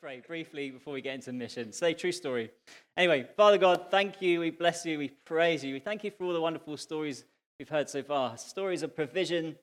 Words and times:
pray 0.00 0.22
briefly 0.24 0.70
before 0.70 0.92
we 0.92 1.00
get 1.00 1.16
into 1.16 1.32
mission. 1.32 1.72
Say 1.72 1.92
true 1.92 2.12
story. 2.12 2.52
Anyway, 2.96 3.26
Father 3.36 3.58
God, 3.58 3.86
thank 3.90 4.22
you. 4.22 4.38
We 4.38 4.50
bless 4.50 4.86
you. 4.86 4.96
We 4.96 5.08
praise 5.08 5.64
you. 5.64 5.74
We 5.74 5.80
thank 5.80 6.04
you 6.04 6.12
for 6.12 6.22
all 6.22 6.32
the 6.32 6.40
wonderful 6.40 6.76
stories 6.76 7.24
we've 7.58 7.68
heard 7.68 7.90
so 7.90 8.04
far 8.04 8.38
stories 8.38 8.84
of 8.84 8.94
provision, 8.94 9.56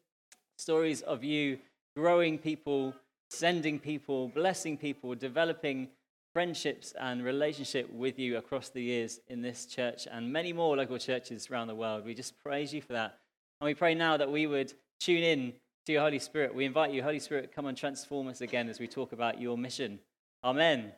stories 0.57 1.01
of 1.03 1.23
you 1.23 1.57
growing 1.95 2.37
people, 2.37 2.93
sending 3.29 3.79
people, 3.79 4.27
blessing 4.27 4.77
people, 4.77 5.15
developing 5.15 5.87
friendships 6.33 6.93
and 6.99 7.23
relationship 7.23 7.89
with 7.93 8.19
you 8.19 8.35
across 8.35 8.67
the 8.67 8.81
years 8.81 9.21
in 9.29 9.41
this 9.41 9.65
church 9.65 10.05
and 10.11 10.33
many 10.33 10.51
more 10.51 10.75
local 10.75 10.97
churches 10.97 11.49
around 11.49 11.67
the 11.67 11.75
world. 11.75 12.03
We 12.03 12.13
just 12.13 12.37
praise 12.43 12.73
you 12.73 12.81
for 12.81 12.91
that. 12.91 13.19
And 13.61 13.67
we 13.67 13.73
pray 13.73 13.95
now 13.95 14.17
that 14.17 14.29
we 14.29 14.47
would 14.47 14.73
tune 14.99 15.23
in 15.23 15.53
to 15.85 15.93
your 15.93 16.01
Holy 16.01 16.19
Spirit. 16.19 16.53
We 16.53 16.65
invite 16.65 16.91
you, 16.91 17.01
Holy 17.01 17.19
Spirit, 17.19 17.53
come 17.55 17.67
and 17.67 17.77
transform 17.77 18.27
us 18.27 18.41
again 18.41 18.67
as 18.67 18.81
we 18.81 18.87
talk 18.87 19.13
about 19.13 19.39
your 19.39 19.57
mission. 19.57 19.97
Amen. 20.45 20.91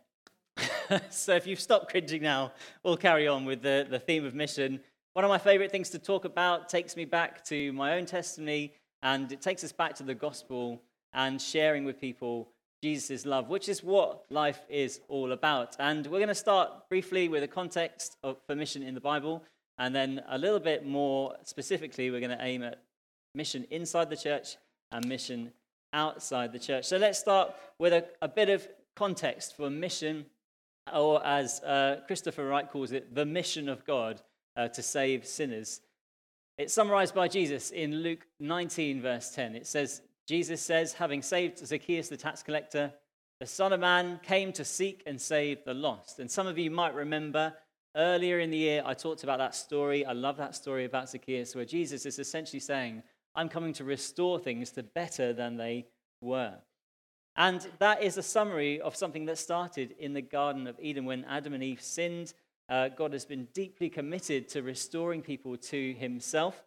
so 1.09 1.34
if 1.34 1.48
you've 1.48 1.62
stopped 1.62 1.90
cringing 1.90 2.21
now, 2.21 2.52
we'll 2.84 2.98
carry 2.98 3.30
on 3.30 3.45
with 3.45 3.62
the, 3.62 3.88
the 3.90 3.98
theme 3.98 4.26
of 4.26 4.35
mission. 4.35 4.81
One 5.13 5.23
of 5.23 5.30
my 5.30 5.38
favorite 5.38 5.71
things 5.71 5.90
to 5.91 5.99
talk 5.99 6.26
about 6.26 6.67
takes 6.67 6.98
me 6.98 7.05
back 7.05 7.45
to 7.45 7.71
my 7.71 7.94
own 7.94 8.05
testimony, 8.05 8.73
and 9.02 9.31
it 9.31 9.41
takes 9.41 9.63
us 9.63 9.71
back 9.71 9.95
to 9.95 10.04
the 10.04 10.13
gospel 10.13 10.81
and 11.13 11.41
sharing 11.41 11.85
with 11.85 11.98
people 11.98 12.49
Jesus' 12.84 13.26
love, 13.26 13.48
which 13.48 13.70
is 13.70 13.81
what 13.81 14.26
life 14.30 14.66
is 14.68 14.99
all 15.07 15.31
about. 15.31 15.77
And 15.79 16.05
we're 16.07 16.20
going 16.20 16.27
to 16.27 16.35
start 16.35 16.90
briefly 16.90 17.29
with 17.29 17.41
a 17.41 17.48
context 17.48 18.18
of, 18.23 18.35
for 18.48 18.54
mission 18.54 18.84
in 18.84 18.95
the 18.95 18.99
Bible, 18.99 19.45
and 19.77 19.95
then 19.95 20.23
a 20.27 20.38
little 20.38 20.59
bit 20.59 20.85
more 20.85 21.35
specifically, 21.43 22.12
we're 22.12 22.20
going 22.20 22.38
to 22.38 22.43
aim 22.43 22.63
at 22.63 22.82
mission 23.34 23.66
inside 23.71 24.09
the 24.09 24.18
church 24.18 24.57
and 24.91 25.07
mission 25.07 25.54
outside 25.93 26.52
the 26.52 26.59
church. 26.59 26.84
So 26.84 26.98
let's 26.98 27.18
start 27.18 27.55
with 27.79 27.93
a, 27.93 28.05
a 28.21 28.27
bit 28.27 28.49
of 28.49 28.68
context 28.97 29.55
for 29.55 29.69
mission, 29.69 30.25
or 30.91 31.23
as 31.25 31.61
uh, 31.61 32.01
Christopher 32.07 32.47
Wright 32.47 32.69
calls 32.69 32.91
it, 32.91 33.13
the 33.13 33.26
mission 33.26 33.70
of 33.70 33.85
God 33.85 34.21
uh, 34.55 34.67
to 34.70 34.81
save 34.81 35.26
sinners. 35.26 35.81
It's 36.57 36.73
summarized 36.73 37.13
by 37.13 37.27
Jesus 37.27 37.70
in 37.70 37.98
Luke 38.01 38.26
19, 38.39 38.99
verse 39.01 39.29
10. 39.29 39.55
It 39.55 39.67
says, 39.67 40.01
Jesus 40.27 40.62
says, 40.62 40.93
having 40.93 41.21
saved 41.21 41.59
Zacchaeus 41.59 42.09
the 42.09 42.17
tax 42.17 42.41
collector, 42.41 42.91
the 43.39 43.45
Son 43.45 43.71
of 43.71 43.79
Man 43.79 44.20
came 44.23 44.51
to 44.54 44.65
seek 44.65 45.04
and 45.05 45.21
save 45.21 45.63
the 45.63 45.76
lost. 45.76 46.17
And 46.17 46.29
some 46.29 46.48
of 46.48 46.57
you 46.57 46.71
might 46.71 46.95
remember 46.95 47.54
earlier 47.95 48.39
in 48.39 48.49
the 48.49 48.57
year, 48.57 48.82
I 48.84 48.95
talked 48.95 49.23
about 49.23 49.37
that 49.37 49.54
story. 49.54 50.04
I 50.04 50.13
love 50.13 50.37
that 50.37 50.55
story 50.55 50.85
about 50.85 51.09
Zacchaeus, 51.09 51.55
where 51.55 51.65
Jesus 51.65 52.07
is 52.07 52.17
essentially 52.17 52.59
saying, 52.59 53.04
I'm 53.35 53.48
coming 53.48 53.73
to 53.73 53.84
restore 53.84 54.39
things 54.39 54.71
to 54.71 54.82
better 54.82 55.34
than 55.34 55.57
they 55.57 55.85
were. 56.20 56.55
And 57.38 57.68
that 57.77 58.02
is 58.02 58.18
a 58.18 58.24
summary 58.24 58.82
of 58.82 58.96
something 58.96 59.26
that 59.26 59.38
started 59.38 59.93
in 59.99 60.13
the 60.13 60.24
Garden 60.24 60.66
of 60.66 60.80
Eden 60.80 61.05
when 61.05 61.24
Adam 61.26 61.54
and 61.54 61.63
Eve 61.63 61.82
sinned. 61.82 62.34
Uh, 62.68 62.90
God 62.90 63.13
has 63.13 63.26
been 63.26 63.48
deeply 63.54 63.90
committed 63.90 64.50
to 64.50 64.63
restoring 64.63 65.22
people 65.22 65.56
to 65.56 65.94
himself. 65.94 66.63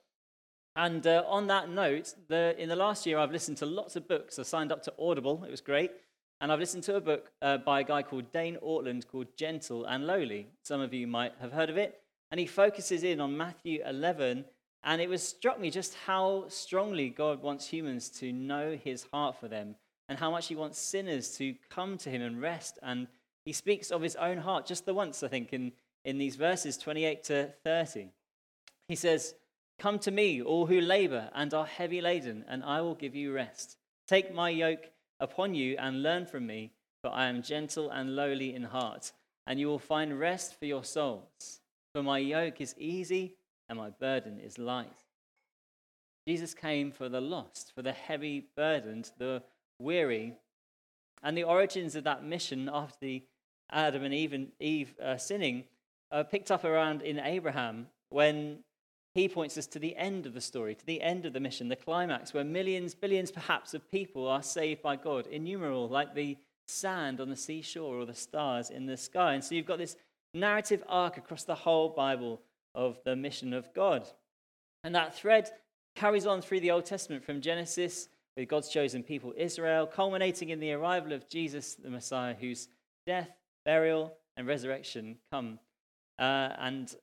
And 0.76 1.04
uh, 1.04 1.24
on 1.26 1.48
that 1.48 1.68
note, 1.68 2.14
the, 2.28 2.54
in 2.56 2.68
the 2.68 2.76
last 2.76 3.04
year, 3.04 3.18
I've 3.18 3.32
listened 3.32 3.56
to 3.58 3.66
lots 3.66 3.96
of 3.96 4.06
books. 4.06 4.38
I 4.38 4.44
signed 4.44 4.70
up 4.70 4.84
to 4.84 4.94
Audible, 4.96 5.42
it 5.44 5.50
was 5.50 5.60
great. 5.60 5.90
And 6.40 6.52
I've 6.52 6.60
listened 6.60 6.84
to 6.84 6.94
a 6.94 7.00
book 7.00 7.32
uh, 7.42 7.58
by 7.58 7.80
a 7.80 7.84
guy 7.84 8.02
called 8.02 8.32
Dane 8.32 8.56
Ortlund 8.64 9.08
called 9.08 9.36
Gentle 9.36 9.84
and 9.84 10.06
Lowly. 10.06 10.46
Some 10.62 10.80
of 10.80 10.94
you 10.94 11.08
might 11.08 11.32
have 11.40 11.52
heard 11.52 11.68
of 11.68 11.76
it. 11.76 12.00
And 12.30 12.38
he 12.38 12.46
focuses 12.46 13.02
in 13.02 13.20
on 13.20 13.36
Matthew 13.36 13.82
11. 13.84 14.44
And 14.84 15.02
it 15.02 15.08
was 15.08 15.22
struck 15.22 15.60
me 15.60 15.68
just 15.70 15.96
how 16.06 16.44
strongly 16.46 17.10
God 17.10 17.42
wants 17.42 17.66
humans 17.66 18.08
to 18.20 18.32
know 18.32 18.78
his 18.82 19.06
heart 19.12 19.38
for 19.38 19.48
them 19.48 19.74
and 20.10 20.18
how 20.18 20.30
much 20.30 20.48
he 20.48 20.56
wants 20.56 20.76
sinners 20.78 21.36
to 21.38 21.54
come 21.70 21.96
to 21.96 22.10
him 22.10 22.20
and 22.20 22.42
rest. 22.42 22.80
And 22.82 23.06
he 23.44 23.52
speaks 23.52 23.92
of 23.92 24.02
his 24.02 24.16
own 24.16 24.38
heart 24.38 24.66
just 24.66 24.84
the 24.84 24.92
once, 24.92 25.22
I 25.22 25.28
think, 25.28 25.52
in, 25.52 25.70
in 26.04 26.18
these 26.18 26.34
verses 26.34 26.76
28 26.76 27.22
to 27.24 27.52
30. 27.62 28.08
He 28.88 28.96
says, 28.96 29.36
Come 29.78 30.00
to 30.00 30.10
me, 30.10 30.42
all 30.42 30.66
who 30.66 30.80
labor 30.80 31.30
and 31.32 31.54
are 31.54 31.64
heavy 31.64 32.00
laden, 32.00 32.44
and 32.48 32.64
I 32.64 32.80
will 32.80 32.96
give 32.96 33.14
you 33.14 33.32
rest. 33.32 33.76
Take 34.08 34.34
my 34.34 34.50
yoke 34.50 34.90
upon 35.20 35.54
you 35.54 35.76
and 35.78 36.02
learn 36.02 36.26
from 36.26 36.44
me, 36.44 36.72
for 37.02 37.12
I 37.12 37.26
am 37.26 37.40
gentle 37.40 37.88
and 37.88 38.16
lowly 38.16 38.52
in 38.52 38.64
heart, 38.64 39.12
and 39.46 39.60
you 39.60 39.68
will 39.68 39.78
find 39.78 40.18
rest 40.18 40.58
for 40.58 40.66
your 40.66 40.82
souls. 40.82 41.60
For 41.94 42.02
my 42.02 42.18
yoke 42.18 42.60
is 42.60 42.74
easy 42.76 43.36
and 43.68 43.78
my 43.78 43.90
burden 43.90 44.40
is 44.40 44.58
light. 44.58 45.04
Jesus 46.26 46.52
came 46.52 46.90
for 46.90 47.08
the 47.08 47.20
lost, 47.20 47.72
for 47.74 47.82
the 47.82 47.92
heavy 47.92 48.48
burdened, 48.56 49.12
the 49.16 49.42
weary. 49.80 50.34
And 51.22 51.36
the 51.36 51.44
origins 51.44 51.96
of 51.96 52.04
that 52.04 52.24
mission 52.24 52.70
after 52.72 52.98
the 53.00 53.22
Adam 53.70 54.04
and 54.04 54.14
Eve, 54.14 54.48
Eve 54.58 54.94
uh, 55.02 55.16
sinning 55.16 55.64
uh, 56.10 56.22
picked 56.22 56.50
up 56.50 56.64
around 56.64 57.02
in 57.02 57.18
Abraham 57.18 57.86
when 58.10 58.58
he 59.14 59.28
points 59.28 59.58
us 59.58 59.66
to 59.68 59.78
the 59.78 59.96
end 59.96 60.26
of 60.26 60.34
the 60.34 60.40
story, 60.40 60.74
to 60.74 60.86
the 60.86 61.02
end 61.02 61.26
of 61.26 61.32
the 61.32 61.40
mission, 61.40 61.68
the 61.68 61.76
climax, 61.76 62.32
where 62.32 62.44
millions, 62.44 62.94
billions 62.94 63.30
perhaps 63.30 63.74
of 63.74 63.90
people 63.90 64.26
are 64.28 64.42
saved 64.42 64.82
by 64.82 64.96
God, 64.96 65.26
innumerable, 65.26 65.88
like 65.88 66.14
the 66.14 66.36
sand 66.66 67.20
on 67.20 67.28
the 67.28 67.36
seashore 67.36 67.96
or 67.96 68.06
the 68.06 68.14
stars 68.14 68.70
in 68.70 68.86
the 68.86 68.96
sky. 68.96 69.34
And 69.34 69.42
so 69.42 69.54
you've 69.54 69.66
got 69.66 69.78
this 69.78 69.96
narrative 70.32 70.84
arc 70.88 71.16
across 71.16 71.44
the 71.44 71.54
whole 71.54 71.88
Bible 71.88 72.40
of 72.74 72.98
the 73.04 73.16
mission 73.16 73.52
of 73.52 73.72
God. 73.74 74.08
And 74.84 74.94
that 74.94 75.14
thread 75.14 75.50
carries 75.96 76.26
on 76.26 76.40
through 76.40 76.60
the 76.60 76.70
Old 76.70 76.84
Testament 76.84 77.24
from 77.24 77.40
Genesis 77.40 78.08
with 78.36 78.48
God's 78.48 78.68
chosen 78.68 79.02
people, 79.02 79.32
Israel, 79.36 79.86
culminating 79.86 80.50
in 80.50 80.60
the 80.60 80.72
arrival 80.72 81.12
of 81.12 81.28
Jesus, 81.28 81.74
the 81.74 81.90
Messiah, 81.90 82.34
whose 82.34 82.68
death, 83.06 83.30
burial, 83.64 84.14
and 84.36 84.46
resurrection 84.46 85.16
come. 85.32 85.58
Uh, 86.18 86.50
and 86.58 86.94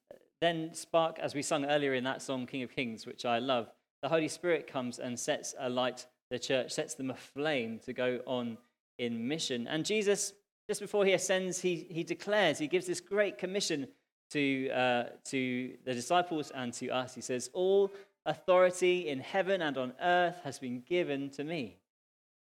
then 0.42 0.74
spark, 0.74 1.20
as 1.20 1.34
we 1.36 1.42
sung 1.42 1.66
earlier 1.66 1.94
in 1.94 2.04
that 2.04 2.22
song, 2.22 2.46
King 2.46 2.64
of 2.64 2.72
Kings, 2.72 3.06
which 3.06 3.26
I 3.26 3.40
love, 3.40 3.70
the 4.02 4.10
Holy 4.10 4.28
Spirit 4.28 4.68
comes 4.68 5.00
and 5.00 5.20
sets 5.20 5.56
alight 5.60 6.06
the 6.30 6.40
church, 6.40 6.72
sets 6.72 6.96
them 6.96 7.10
aflame 7.10 7.80
to 7.86 7.94
go 7.94 8.20
on 8.26 8.58
in 9.00 9.28
mission. 9.28 9.68
And 9.68 9.86
Jesus, 9.86 10.34
just 10.70 10.82
before 10.82 11.06
he 11.06 11.14
ascends, 11.14 11.60
he, 11.60 11.88
he 11.90 12.04
declares, 12.04 12.60
he 12.60 12.68
gives 12.68 12.86
this 12.86 13.00
great 13.00 13.38
commission 13.38 13.88
to, 14.32 14.70
uh, 14.70 15.04
to 15.26 15.74
the 15.86 15.94
disciples 15.94 16.52
and 16.54 16.74
to 16.74 16.90
us. 16.90 17.16
He 17.16 17.22
says, 17.22 17.50
All 17.54 17.92
authority 18.28 19.08
in 19.08 19.20
heaven 19.20 19.62
and 19.62 19.78
on 19.78 19.94
earth 20.02 20.36
has 20.44 20.60
been 20.60 20.82
given 20.82 21.30
to 21.32 21.44
me. 21.44 21.78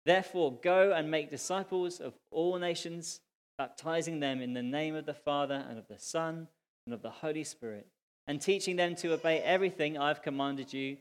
Therefore, 0.05 0.59
go 0.61 0.93
and 0.93 1.09
make 1.09 1.29
disciples 1.29 1.99
of 1.99 2.13
all 2.29 2.57
nations, 2.59 3.21
baptizing 3.57 4.19
them 4.19 4.41
in 4.41 4.53
the 4.53 4.63
name 4.63 4.95
of 4.95 5.05
the 5.05 5.13
Father 5.13 5.65
and 5.67 5.77
of 5.77 5.87
the 5.87 5.97
Son 5.97 6.47
and 6.85 6.93
of 6.93 7.01
the 7.01 7.09
Holy 7.09 7.43
Spirit, 7.43 7.87
and 8.27 8.39
teaching 8.39 8.75
them 8.75 8.95
to 8.95 9.13
obey 9.13 9.39
everything 9.39 9.97
I've 9.97 10.21
commanded 10.21 10.71
you. 10.73 10.97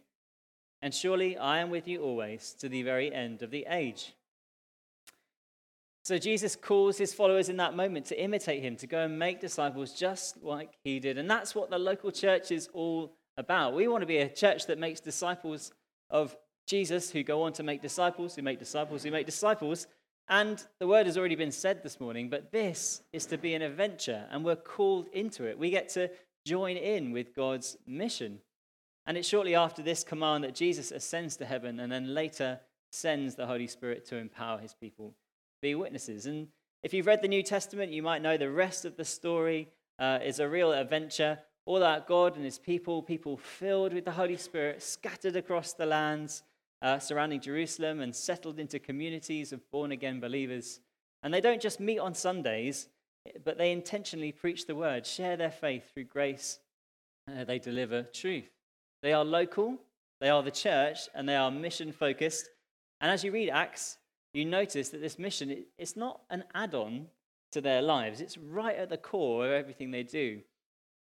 And 0.80 0.94
surely 0.94 1.36
I 1.36 1.58
am 1.58 1.70
with 1.70 1.86
you 1.86 2.02
always 2.02 2.56
to 2.58 2.68
the 2.68 2.82
very 2.82 3.12
end 3.12 3.42
of 3.42 3.50
the 3.50 3.66
age. 3.68 4.14
So 6.04 6.18
Jesus 6.18 6.56
calls 6.56 6.98
his 6.98 7.14
followers 7.14 7.48
in 7.48 7.58
that 7.58 7.76
moment 7.76 8.06
to 8.06 8.20
imitate 8.20 8.62
him, 8.62 8.76
to 8.76 8.88
go 8.88 9.04
and 9.04 9.18
make 9.18 9.40
disciples 9.40 9.92
just 9.92 10.42
like 10.42 10.70
he 10.82 10.98
did. 10.98 11.18
And 11.18 11.30
that's 11.30 11.54
what 11.54 11.70
the 11.70 11.78
local 11.78 12.10
church 12.10 12.50
is 12.50 12.68
all 12.72 13.12
about. 13.36 13.74
We 13.74 13.88
want 13.88 14.02
to 14.02 14.06
be 14.06 14.18
a 14.18 14.28
church 14.28 14.66
that 14.66 14.78
makes 14.78 15.00
disciples 15.00 15.72
of 16.10 16.36
Jesus 16.66 17.10
who 17.10 17.22
go 17.22 17.42
on 17.42 17.52
to 17.54 17.62
make 17.62 17.82
disciples, 17.82 18.34
who 18.34 18.42
make 18.42 18.58
disciples, 18.58 19.02
who 19.02 19.10
make 19.10 19.26
disciples. 19.26 19.86
And 20.28 20.64
the 20.78 20.86
word 20.86 21.06
has 21.06 21.18
already 21.18 21.34
been 21.34 21.52
said 21.52 21.82
this 21.82 22.00
morning, 22.00 22.30
but 22.30 22.52
this 22.52 23.02
is 23.12 23.26
to 23.26 23.38
be 23.38 23.54
an 23.54 23.62
adventure, 23.62 24.26
and 24.30 24.44
we're 24.44 24.56
called 24.56 25.08
into 25.12 25.44
it. 25.44 25.58
We 25.58 25.70
get 25.70 25.88
to 25.90 26.10
join 26.46 26.76
in 26.76 27.12
with 27.12 27.34
God's 27.34 27.76
mission. 27.86 28.38
And 29.06 29.16
it's 29.16 29.28
shortly 29.28 29.54
after 29.54 29.82
this 29.82 30.04
command 30.04 30.44
that 30.44 30.54
Jesus 30.54 30.92
ascends 30.92 31.36
to 31.36 31.44
heaven 31.44 31.80
and 31.80 31.90
then 31.90 32.14
later 32.14 32.60
sends 32.92 33.34
the 33.34 33.46
Holy 33.46 33.66
Spirit 33.66 34.04
to 34.06 34.16
empower 34.16 34.58
his 34.58 34.74
people 34.74 35.14
be 35.62 35.74
witnesses. 35.76 36.26
And 36.26 36.48
if 36.82 36.92
you've 36.92 37.06
read 37.06 37.22
the 37.22 37.28
New 37.28 37.42
Testament, 37.42 37.92
you 37.92 38.02
might 38.02 38.20
know 38.20 38.36
the 38.36 38.50
rest 38.50 38.84
of 38.84 38.96
the 38.96 39.04
story 39.04 39.68
uh, 39.98 40.18
is 40.22 40.40
a 40.40 40.48
real 40.48 40.72
adventure. 40.72 41.38
All 41.64 41.80
that 41.80 42.08
God 42.08 42.36
and 42.36 42.44
his 42.44 42.58
people, 42.58 43.02
people 43.02 43.36
filled 43.36 43.92
with 43.92 44.04
the 44.04 44.10
Holy 44.10 44.36
Spirit, 44.36 44.82
scattered 44.82 45.36
across 45.36 45.72
the 45.72 45.86
lands 45.86 46.42
uh, 46.82 46.98
surrounding 46.98 47.40
Jerusalem 47.40 48.00
and 48.00 48.14
settled 48.14 48.58
into 48.58 48.78
communities 48.78 49.52
of 49.52 49.70
born 49.70 49.92
again 49.92 50.20
believers. 50.20 50.80
And 51.22 51.32
they 51.32 51.40
don't 51.40 51.62
just 51.62 51.78
meet 51.78 52.00
on 52.00 52.14
Sundays, 52.14 52.88
but 53.44 53.56
they 53.56 53.70
intentionally 53.70 54.32
preach 54.32 54.66
the 54.66 54.74
word, 54.74 55.06
share 55.06 55.36
their 55.36 55.52
faith 55.52 55.84
through 55.94 56.04
grace, 56.04 56.58
uh, 57.30 57.44
they 57.44 57.60
deliver 57.60 58.02
truth. 58.02 58.50
They 59.02 59.12
are 59.12 59.24
local, 59.24 59.78
they 60.20 60.28
are 60.28 60.42
the 60.42 60.50
church, 60.50 61.08
and 61.14 61.28
they 61.28 61.36
are 61.36 61.50
mission 61.50 61.92
focused. 61.92 62.50
And 63.00 63.10
as 63.10 63.22
you 63.22 63.30
read 63.30 63.50
Acts, 63.50 63.98
you 64.34 64.44
notice 64.44 64.88
that 64.88 65.00
this 65.00 65.18
mission 65.18 65.64
it's 65.78 65.96
not 65.96 66.22
an 66.30 66.44
add 66.54 66.74
on 66.74 67.06
to 67.52 67.60
their 67.60 67.82
lives, 67.82 68.20
it's 68.20 68.38
right 68.38 68.76
at 68.76 68.88
the 68.88 68.96
core 68.96 69.46
of 69.46 69.52
everything 69.52 69.92
they 69.92 70.02
do. 70.02 70.40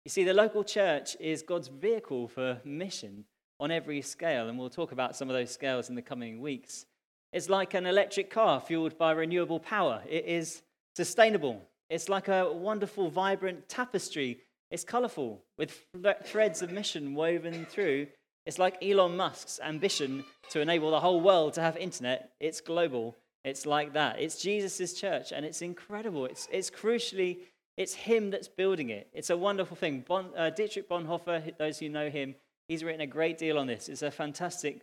You 0.06 0.10
see, 0.10 0.24
the 0.24 0.34
local 0.34 0.63
church 0.63 1.18
is 1.19 1.42
God's 1.42 1.68
vehicle 1.68 2.28
for 2.28 2.62
mission 2.63 3.25
on 3.60 3.72
every 3.72 4.01
scale, 4.01 4.48
and 4.48 4.57
we'll 4.57 4.69
talk 4.69 4.92
about 4.92 5.16
some 5.16 5.30
of 5.30 5.36
those 5.36 5.51
scales 5.51 5.90
in 5.90 5.96
the 5.96 6.01
coming 6.01 6.40
weeks. 6.40 6.86
It's 7.34 7.50
like 7.50 7.74
an 7.74 7.86
electric 7.86 8.30
car 8.30 8.60
fueled 8.60 8.98
by 8.98 9.12
renewable 9.12 9.60
power. 9.60 10.01
It 10.10 10.25
is 10.25 10.63
sustainable. 10.96 11.62
It's 11.90 12.10
like 12.10 12.28
a 12.28 12.51
wonderful, 12.51 13.10
vibrant 13.10 13.68
tapestry. 13.68 14.40
It's 14.72 14.84
colorful 14.84 15.44
with 15.57 15.86
threads 16.24 16.62
of 16.62 16.72
mission 16.72 17.13
woven 17.13 17.66
through. 17.66 18.07
It's 18.45 18.57
like 18.57 18.84
Elon 18.84 19.18
Musk's 19.18 19.60
ambition 19.63 20.24
to 20.52 20.62
enable 20.62 20.92
the 20.92 21.00
whole 21.00 21.22
world 21.22 21.54
to 21.54 21.62
have 21.62 21.78
internet. 21.78 22.31
It's 22.40 22.62
global. 22.62 23.16
It's 23.44 23.66
like 23.66 23.94
that. 23.94 24.19
It's 24.19 24.42
Jesus' 24.42 24.94
church, 24.94 25.31
and 25.31 25.45
it's 25.45 25.62
incredible. 25.62 26.25
It's, 26.25 26.48
it's 26.52 26.69
crucially, 26.69 27.40
it's 27.80 27.94
him 27.94 28.30
that's 28.30 28.50
building 28.50 28.90
it. 28.90 29.08
It's 29.14 29.30
a 29.30 29.38
wonderful 29.38 29.78
thing. 29.78 30.04
Bon, 30.06 30.31
uh, 30.38 30.50
Dietrich 30.50 30.90
Bonhoeffer, 30.90 31.58
those 31.58 31.80
who 31.80 31.88
know 31.88 32.10
him, 32.10 32.36
he's 32.68 32.84
written 32.84 33.00
a 33.00 33.08
great 33.08 33.38
deal 33.38 33.58
on 33.58 33.68
this. 33.68 33.88
It's 33.88 34.02
a 34.02 34.12
fantastic 34.12 34.81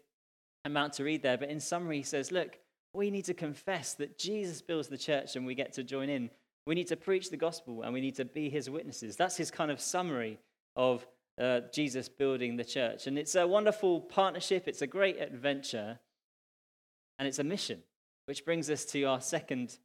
amount 0.64 0.94
to 0.94 1.04
read 1.04 1.20
there. 1.20 1.36
But 1.36 1.50
in 1.50 1.60
summary, 1.60 1.98
he 1.98 2.02
says, 2.02 2.32
look, 2.32 2.58
we 2.94 3.10
need 3.10 3.26
to 3.26 3.34
confess 3.34 3.92
that 3.94 4.18
Jesus 4.18 4.62
builds 4.62 4.88
the 4.88 4.96
church 4.96 5.36
and 5.36 5.44
we 5.44 5.54
get 5.54 5.74
to 5.74 5.84
join 5.84 6.08
in. 6.08 6.30
We 6.66 6.74
need 6.74 6.86
to 6.86 6.96
preach 6.96 7.28
the 7.28 7.36
gospel 7.36 7.82
and 7.82 7.92
we 7.92 8.00
need 8.00 8.16
to 8.16 8.24
be 8.24 8.48
his 8.48 8.70
witnesses. 8.70 9.14
That's 9.14 9.36
his 9.36 9.50
kind 9.50 9.70
of 9.70 9.78
summary 9.78 10.38
of 10.74 11.06
uh, 11.38 11.60
Jesus 11.74 12.08
building 12.08 12.56
the 12.56 12.64
church. 12.64 13.06
And 13.06 13.18
it's 13.18 13.34
a 13.34 13.46
wonderful 13.46 14.00
partnership, 14.00 14.66
it's 14.66 14.80
a 14.80 14.86
great 14.86 15.20
adventure, 15.20 15.98
and 17.18 17.28
it's 17.28 17.40
a 17.40 17.44
mission, 17.44 17.82
which 18.24 18.46
brings 18.46 18.70
us 18.70 18.86
to 18.86 19.02
our 19.02 19.20
second 19.20 19.76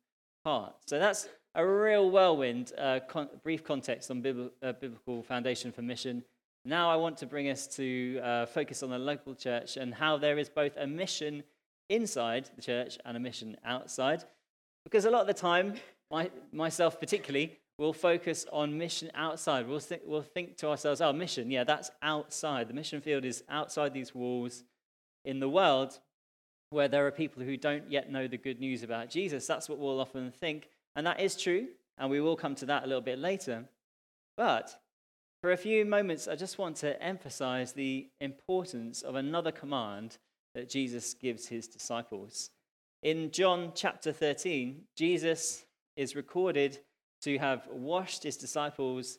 part. 0.45 0.75
So 0.85 0.97
that's 0.97 1.27
a 1.55 1.65
real 1.65 2.09
whirlwind, 2.09 2.71
uh, 2.77 2.99
con- 3.07 3.29
brief 3.43 3.63
context 3.63 4.09
on 4.09 4.19
uh, 4.63 4.71
biblical 4.73 5.21
foundation 5.23 5.71
for 5.71 5.81
mission. 5.81 6.23
Now 6.63 6.89
I 6.89 6.95
want 6.95 7.17
to 7.17 7.25
bring 7.25 7.49
us 7.49 7.67
to 7.75 8.19
uh, 8.23 8.45
focus 8.45 8.83
on 8.83 8.91
the 8.91 8.99
local 8.99 9.35
church 9.35 9.77
and 9.77 9.93
how 9.93 10.17
there 10.17 10.37
is 10.37 10.49
both 10.49 10.77
a 10.77 10.87
mission 10.87 11.43
inside 11.89 12.49
the 12.55 12.61
church 12.61 12.97
and 13.03 13.17
a 13.17 13.19
mission 13.19 13.57
outside. 13.65 14.23
Because 14.83 15.05
a 15.05 15.11
lot 15.11 15.21
of 15.21 15.27
the 15.27 15.33
time, 15.33 15.75
my, 16.09 16.29
myself 16.51 16.99
particularly, 16.99 17.57
will 17.77 17.93
focus 17.93 18.45
on 18.51 18.77
mission 18.77 19.09
outside. 19.15 19.67
We'll, 19.67 19.79
th- 19.79 20.01
we'll 20.05 20.21
think 20.21 20.57
to 20.57 20.69
ourselves, 20.69 21.01
oh, 21.01 21.11
mission, 21.11 21.49
yeah, 21.49 21.63
that's 21.63 21.89
outside. 22.01 22.67
The 22.67 22.73
mission 22.73 23.01
field 23.01 23.25
is 23.25 23.43
outside 23.49 23.93
these 23.93 24.13
walls 24.13 24.63
in 25.25 25.39
the 25.39 25.49
world 25.49 25.99
where 26.69 26.87
there 26.87 27.05
are 27.05 27.11
people 27.11 27.43
who 27.43 27.57
don't 27.57 27.91
yet 27.91 28.11
know 28.11 28.27
the 28.27 28.37
good 28.37 28.59
news 28.59 28.83
about 28.83 29.09
Jesus. 29.09 29.45
That's 29.45 29.67
what 29.67 29.77
we'll 29.77 29.99
often 29.99 30.31
think. 30.31 30.69
And 30.95 31.05
that 31.07 31.19
is 31.19 31.35
true. 31.35 31.67
And 31.97 32.09
we 32.09 32.21
will 32.21 32.35
come 32.35 32.55
to 32.55 32.65
that 32.67 32.83
a 32.83 32.87
little 32.87 33.01
bit 33.01 33.19
later. 33.19 33.65
But 34.37 34.75
for 35.41 35.51
a 35.51 35.57
few 35.57 35.85
moments, 35.85 36.27
I 36.27 36.35
just 36.35 36.57
want 36.57 36.77
to 36.77 37.01
emphasize 37.01 37.73
the 37.73 38.07
importance 38.19 39.01
of 39.01 39.15
another 39.15 39.51
command 39.51 40.17
that 40.55 40.69
Jesus 40.69 41.13
gives 41.13 41.47
his 41.47 41.67
disciples. 41.67 42.49
In 43.03 43.31
John 43.31 43.71
chapter 43.73 44.11
13, 44.11 44.83
Jesus 44.95 45.65
is 45.95 46.15
recorded 46.15 46.79
to 47.21 47.37
have 47.37 47.67
washed 47.71 48.23
his 48.23 48.37
disciples' 48.37 49.17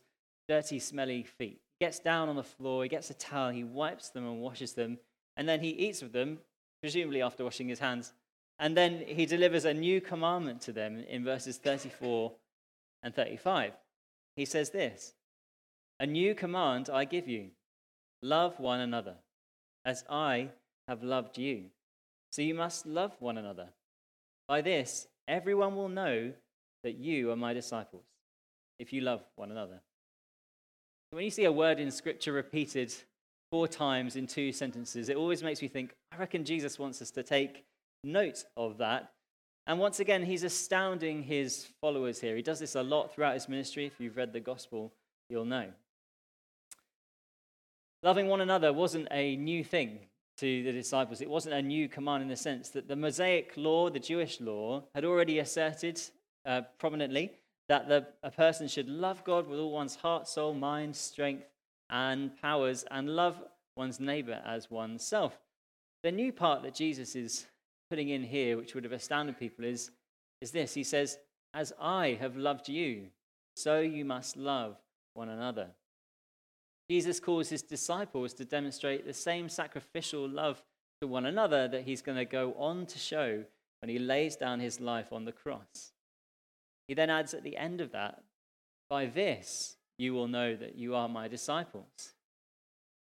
dirty, 0.49 0.79
smelly 0.79 1.25
feet. 1.25 1.61
He 1.79 1.87
gets 1.87 1.99
down 1.99 2.29
on 2.29 2.37
the 2.37 2.43
floor, 2.43 2.83
he 2.83 2.89
gets 2.89 3.11
a 3.11 3.15
towel, 3.15 3.51
he 3.51 3.65
wipes 3.65 4.11
them 4.11 4.25
and 4.25 4.41
washes 4.41 4.75
them, 4.75 4.99
and 5.37 5.49
then 5.49 5.61
he 5.61 5.71
eats 5.71 6.03
with 6.03 6.13
them, 6.13 6.39
presumably 6.81 7.23
after 7.23 7.45
washing 7.45 7.69
his 7.69 7.79
hands. 7.79 8.13
And 8.63 8.77
then 8.77 9.03
he 9.05 9.27
delivers 9.27 9.65
a 9.65 9.75
new 9.75 10.01
commandment 10.01 10.61
to 10.63 10.73
them 10.73 11.05
in 11.09 11.25
verses 11.25 11.57
34 11.59 12.31
and 13.03 13.13
35. 13.13 13.73
He 14.37 14.45
says 14.45 14.71
this 14.71 15.15
A 15.99 16.07
new 16.07 16.33
command 16.37 16.89
I 16.89 17.05
give 17.05 17.27
you 17.27 17.51
love 18.23 18.61
one 18.61 18.79
another, 18.79 19.17
as 19.85 20.05
I 20.09 20.51
have 20.87 21.03
loved 21.03 21.39
you. 21.39 21.65
So 22.31 22.41
you 22.41 22.55
must 22.55 22.87
love 22.87 23.17
one 23.19 23.37
another. 23.37 23.71
By 24.47 24.61
this, 24.61 25.09
everyone 25.27 25.75
will 25.75 25.89
know 25.89 26.33
that 26.85 26.97
you 26.97 27.33
are 27.33 27.37
my 27.37 27.53
disciples, 27.55 28.05
if 28.79 28.93
you 28.93 29.01
love 29.01 29.25
one 29.35 29.51
another. 29.51 29.81
When 31.11 31.25
you 31.25 31.31
see 31.31 31.47
a 31.47 31.53
word 31.53 31.81
in 31.81 31.91
Scripture 31.91 32.33
repeated 32.33 32.95
four 33.51 33.67
times 33.67 34.15
in 34.15 34.29
two 34.29 34.53
sentences, 34.53 35.09
it 35.09 35.17
always 35.17 35.43
makes 35.43 35.61
me 35.61 35.67
think, 35.67 35.97
I 36.13 36.17
reckon 36.17 36.45
Jesus 36.45 36.79
wants 36.79 37.03
us 37.03 37.11
to 37.11 37.25
take 37.25 37.65
note 38.05 38.45
of 38.57 38.79
that. 38.79 39.13
And 39.67 39.79
once 39.79 40.01
again, 40.01 40.25
he's 40.25 40.43
astounding 40.43 41.23
his 41.23 41.69
followers 41.81 42.21
here. 42.21 42.35
He 42.35 42.43
does 42.43 42.59
this 42.59 42.75
a 42.75 42.83
lot 42.83 43.15
throughout 43.15 43.35
his 43.35 43.49
ministry. 43.49 43.87
If 43.87 44.01
you've 44.01 44.17
read 44.17 44.33
the 44.33 44.41
gospel, 44.41 44.93
you'll 45.29 45.45
know. 45.45 45.69
Loving 48.03 48.27
one 48.27 48.41
another 48.41 48.73
wasn't 48.73 49.07
a 49.13 49.37
new 49.37 49.63
thing 49.63 50.01
to 50.39 50.65
the 50.65 50.73
disciples. 50.73 51.21
It 51.21 51.31
wasn't 51.31 51.55
a 51.55 51.63
new 51.63 51.89
command 51.89 52.23
in 52.23 52.29
the 52.29 52.37
sense 52.37 52.71
that 52.71 52.89
the 52.89 52.97
Mosaic 52.97 53.53
law, 53.57 53.91
the 53.91 54.01
Jewish 54.01 54.41
law, 54.41 54.83
had 54.95 55.05
already 55.05 55.39
asserted 55.39 56.01
uh, 56.45 56.63
prominently 56.79 57.31
that 57.69 57.89
the, 57.89 58.09
a 58.25 58.31
person 58.31 58.67
should 58.67 58.89
love 58.89 59.23
God 59.23 59.47
with 59.47 59.61
all 59.61 59.71
one's 59.71 59.95
heart, 59.95 60.27
soul, 60.27 60.53
mind, 60.53 60.97
strength, 60.97 61.45
and 61.91 62.37
powers, 62.41 62.85
and 62.91 63.09
love 63.11 63.37
one's 63.77 64.01
neighbor 64.01 64.43
as 64.45 64.69
oneself. 64.69 65.39
The 66.03 66.11
new 66.11 66.33
part 66.33 66.65
that 66.65 66.75
Jesus 66.75 67.15
is 67.15 67.47
putting 67.93 68.09
in 68.09 68.23
here, 68.23 68.57
which 68.57 68.75
would 68.75 68.85
have 68.85 68.95
astounded 68.95 69.39
people, 69.39 69.67
is, 69.67 69.91
is 70.41 70.51
this 70.51 70.73
He 70.73 70.83
says, 70.83 71.19
As 71.53 71.75
I 71.79 72.17
have 72.19 72.39
loved 72.39 72.71
you, 72.71 73.09
so 73.55 73.81
you 73.81 74.07
must 74.07 74.35
love 74.35 74.79
one 75.13 75.29
another. 75.29 75.67
Jesus 76.91 77.21
calls 77.21 77.51
his 77.51 77.61
disciples 77.61 78.33
to 78.33 78.47
demonstrate 78.47 79.05
the 79.05 79.13
same 79.13 79.51
sacrificial 79.51 80.27
love 80.27 80.63
to 81.03 81.07
one 81.07 81.27
another 81.27 81.69
that 81.69 81.85
he's 81.85 82.01
going 82.01 82.17
to 82.17 82.25
go 82.25 82.55
on 82.55 82.87
to 82.87 82.99
show 82.99 83.45
when 83.83 83.91
he 83.91 83.99
lays 83.99 84.37
down 84.37 84.59
his 84.59 84.81
life 84.81 85.13
on 85.13 85.27
the 85.27 85.31
cross. 85.31 85.93
He 86.89 86.95
then 86.95 87.11
adds 87.11 87.35
at 87.35 87.43
the 87.43 87.59
end 87.59 87.83
of 87.83 87.93
that, 87.93 88.23
By 88.89 89.05
this 89.05 89.77
you 89.99 90.15
will 90.15 90.29
know 90.29 90.57
that 90.57 90.77
you 90.77 90.95
are 90.95 91.11
my 91.11 91.29
disciples. 91.29 92.15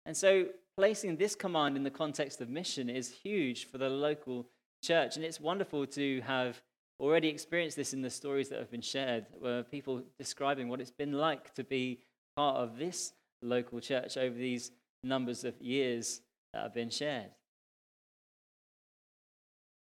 And 0.04 0.14
so, 0.14 0.48
placing 0.76 1.16
this 1.16 1.34
command 1.34 1.78
in 1.78 1.82
the 1.82 1.90
context 1.90 2.42
of 2.42 2.50
mission 2.50 2.90
is 2.90 3.08
huge 3.22 3.70
for 3.70 3.78
the 3.78 3.88
local 3.88 4.44
church. 4.82 5.16
And 5.16 5.24
it's 5.24 5.40
wonderful 5.40 5.86
to 5.86 6.20
have 6.22 6.62
already 7.00 7.28
experienced 7.28 7.76
this 7.76 7.92
in 7.92 8.02
the 8.02 8.10
stories 8.10 8.48
that 8.48 8.58
have 8.58 8.70
been 8.70 8.80
shared, 8.80 9.26
where 9.38 9.62
people 9.62 10.02
describing 10.18 10.68
what 10.68 10.80
it's 10.80 10.90
been 10.90 11.12
like 11.12 11.52
to 11.54 11.64
be 11.64 12.00
part 12.36 12.56
of 12.56 12.78
this 12.78 13.12
local 13.42 13.80
church 13.80 14.16
over 14.16 14.36
these 14.36 14.72
numbers 15.02 15.44
of 15.44 15.60
years 15.60 16.20
that 16.52 16.62
have 16.62 16.74
been 16.74 16.90
shared. 16.90 17.30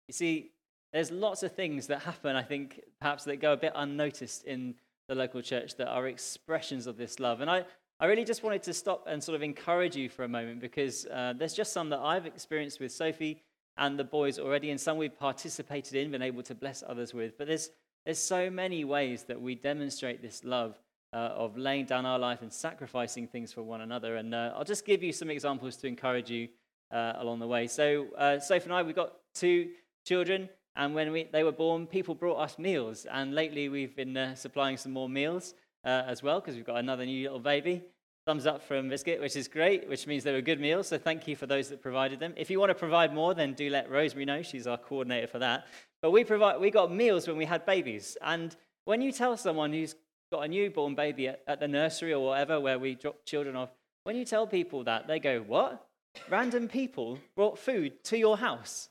You 0.07 0.13
see, 0.13 0.51
there's 0.93 1.11
lots 1.11 1.43
of 1.43 1.53
things 1.53 1.87
that 1.87 2.01
happen, 2.01 2.35
I 2.35 2.43
think, 2.43 2.81
perhaps 2.99 3.23
that 3.25 3.37
go 3.37 3.53
a 3.53 3.57
bit 3.57 3.73
unnoticed 3.75 4.43
in 4.43 4.75
the 5.07 5.15
local 5.15 5.41
church 5.41 5.75
that 5.75 5.87
are 5.87 6.07
expressions 6.07 6.87
of 6.87 6.97
this 6.97 7.19
love. 7.19 7.41
And 7.41 7.49
I, 7.49 7.65
I 7.99 8.05
really 8.05 8.23
just 8.23 8.43
wanted 8.43 8.63
to 8.63 8.73
stop 8.73 9.05
and 9.07 9.23
sort 9.23 9.35
of 9.35 9.43
encourage 9.43 9.95
you 9.95 10.09
for 10.09 10.23
a 10.23 10.27
moment 10.27 10.61
because 10.61 11.05
uh, 11.07 11.33
there's 11.37 11.53
just 11.53 11.73
some 11.73 11.89
that 11.89 11.99
I've 11.99 12.25
experienced 12.25 12.79
with 12.79 12.91
Sophie 12.91 13.43
and 13.79 13.97
the 13.97 14.03
boys 14.03 14.37
already, 14.37 14.69
and 14.69 14.79
some 14.79 14.97
we've 14.97 15.17
participated 15.17 15.95
in, 15.95 16.11
been 16.11 16.21
able 16.21 16.43
to 16.43 16.53
bless 16.53 16.83
others 16.85 17.13
with. 17.13 17.37
But 17.37 17.47
there's, 17.47 17.69
there's 18.05 18.19
so 18.19 18.49
many 18.49 18.83
ways 18.83 19.23
that 19.23 19.41
we 19.41 19.55
demonstrate 19.55 20.21
this 20.21 20.43
love 20.43 20.77
uh, 21.13 21.15
of 21.15 21.57
laying 21.57 21.85
down 21.85 22.05
our 22.05 22.19
life 22.19 22.41
and 22.41 22.51
sacrificing 22.51 23.25
things 23.25 23.53
for 23.53 23.63
one 23.63 23.81
another. 23.81 24.17
And 24.17 24.35
uh, 24.35 24.53
I'll 24.55 24.65
just 24.65 24.85
give 24.85 25.01
you 25.01 25.13
some 25.13 25.29
examples 25.29 25.77
to 25.77 25.87
encourage 25.87 26.29
you 26.29 26.49
uh, 26.91 27.13
along 27.15 27.39
the 27.39 27.47
way. 27.47 27.67
So, 27.67 28.07
uh, 28.17 28.39
Sophie 28.39 28.65
and 28.65 28.73
I, 28.73 28.83
we've 28.83 28.95
got 28.95 29.13
two 29.33 29.69
children, 30.05 30.49
and 30.75 30.93
when 30.93 31.11
we, 31.13 31.29
they 31.31 31.43
were 31.43 31.53
born, 31.53 31.87
people 31.87 32.15
brought 32.15 32.37
us 32.37 32.59
meals. 32.59 33.07
And 33.09 33.33
lately, 33.33 33.69
we've 33.69 33.95
been 33.95 34.17
uh, 34.17 34.35
supplying 34.35 34.75
some 34.75 34.91
more 34.91 35.07
meals 35.07 35.53
uh, 35.85 36.03
as 36.05 36.21
well 36.21 36.41
because 36.41 36.55
we've 36.55 36.65
got 36.65 36.77
another 36.77 37.05
new 37.05 37.23
little 37.23 37.39
baby. 37.39 37.83
Thumbs 38.29 38.45
up 38.45 38.61
from 38.61 38.89
Biscuit, 38.89 39.19
which 39.19 39.35
is 39.35 39.47
great, 39.47 39.89
which 39.89 40.05
means 40.05 40.23
they 40.23 40.31
were 40.31 40.39
good 40.39 40.59
meals. 40.59 40.89
So 40.89 40.99
thank 40.99 41.27
you 41.27 41.35
for 41.35 41.47
those 41.47 41.69
that 41.69 41.81
provided 41.81 42.19
them. 42.19 42.35
If 42.37 42.51
you 42.51 42.59
want 42.59 42.69
to 42.69 42.75
provide 42.75 43.11
more, 43.11 43.33
then 43.33 43.53
do 43.53 43.71
let 43.71 43.89
Rosemary 43.89 44.25
know. 44.25 44.43
She's 44.43 44.67
our 44.67 44.77
coordinator 44.77 45.25
for 45.25 45.39
that. 45.39 45.65
But 46.03 46.11
we 46.11 46.23
provide, 46.23 46.59
we 46.59 46.69
got 46.69 46.93
meals 46.93 47.27
when 47.27 47.37
we 47.37 47.45
had 47.45 47.65
babies. 47.65 48.17
And 48.21 48.55
when 48.85 49.01
you 49.01 49.11
tell 49.11 49.35
someone 49.35 49.73
who's 49.73 49.95
got 50.31 50.41
a 50.41 50.47
newborn 50.47 50.93
baby 50.93 51.29
at, 51.29 51.41
at 51.47 51.59
the 51.59 51.67
nursery 51.67 52.13
or 52.13 52.23
whatever 52.23 52.59
where 52.59 52.77
we 52.77 52.93
drop 52.93 53.25
children 53.25 53.55
off, 53.55 53.71
when 54.03 54.15
you 54.15 54.25
tell 54.25 54.45
people 54.45 54.83
that, 54.83 55.07
they 55.07 55.17
go, 55.17 55.39
What? 55.39 55.87
Random 56.29 56.67
people 56.67 57.17
brought 57.35 57.57
food 57.57 58.03
to 58.03 58.17
your 58.19 58.37
house 58.37 58.89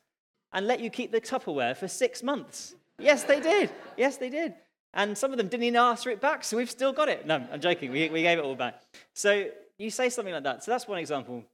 and 0.52 0.66
let 0.66 0.80
you 0.80 0.90
keep 0.90 1.12
the 1.12 1.20
Tupperware 1.20 1.76
for 1.76 1.86
six 1.86 2.24
months. 2.24 2.74
Yes, 2.98 3.22
they 3.22 3.38
did. 3.38 3.70
Yes, 3.96 4.16
they 4.16 4.30
did. 4.30 4.54
And 4.98 5.16
some 5.16 5.30
of 5.30 5.38
them 5.38 5.46
didn't 5.46 5.62
even 5.62 5.96
for 5.96 6.10
it 6.10 6.20
back, 6.20 6.42
so 6.42 6.56
we've 6.56 6.68
still 6.68 6.92
got 6.92 7.08
it. 7.08 7.24
No, 7.24 7.46
I'm 7.52 7.60
joking. 7.60 7.92
We, 7.92 8.08
we 8.08 8.22
gave 8.22 8.36
it 8.36 8.44
all 8.44 8.56
back. 8.56 8.82
So 9.14 9.46
you 9.78 9.90
say 9.90 10.08
something 10.08 10.34
like 10.34 10.42
that. 10.42 10.64
So 10.64 10.72
that's 10.72 10.88
one 10.88 10.98
example. 10.98 11.44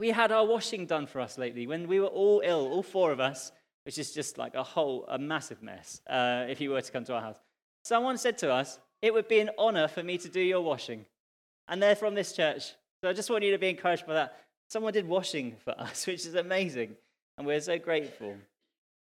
We 0.00 0.08
had 0.08 0.32
our 0.32 0.44
washing 0.44 0.86
done 0.86 1.06
for 1.06 1.20
us 1.20 1.38
lately 1.38 1.68
when 1.68 1.86
we 1.86 2.00
were 2.00 2.08
all 2.08 2.42
ill, 2.44 2.66
all 2.66 2.82
four 2.82 3.12
of 3.12 3.20
us, 3.20 3.52
which 3.84 3.96
is 3.96 4.12
just 4.12 4.38
like 4.38 4.56
a 4.56 4.64
whole, 4.64 5.04
a 5.06 5.20
massive 5.20 5.62
mess 5.62 6.00
uh, 6.10 6.46
if 6.48 6.60
you 6.60 6.70
were 6.70 6.80
to 6.80 6.90
come 6.90 7.04
to 7.04 7.14
our 7.14 7.20
house. 7.20 7.36
Someone 7.84 8.18
said 8.18 8.36
to 8.38 8.52
us, 8.52 8.80
it 9.02 9.14
would 9.14 9.28
be 9.28 9.38
an 9.38 9.50
honor 9.56 9.86
for 9.86 10.02
me 10.02 10.18
to 10.18 10.28
do 10.28 10.40
your 10.40 10.60
washing. 10.60 11.06
And 11.68 11.80
they're 11.80 11.94
from 11.94 12.16
this 12.16 12.32
church. 12.32 12.72
So 13.04 13.08
I 13.08 13.12
just 13.12 13.30
want 13.30 13.44
you 13.44 13.52
to 13.52 13.58
be 13.58 13.68
encouraged 13.68 14.04
by 14.04 14.14
that. 14.14 14.36
Someone 14.68 14.92
did 14.92 15.06
washing 15.06 15.54
for 15.64 15.70
us, 15.78 16.08
which 16.08 16.26
is 16.26 16.34
amazing. 16.34 16.96
And 17.38 17.46
we're 17.46 17.60
so 17.60 17.78
grateful. 17.78 18.34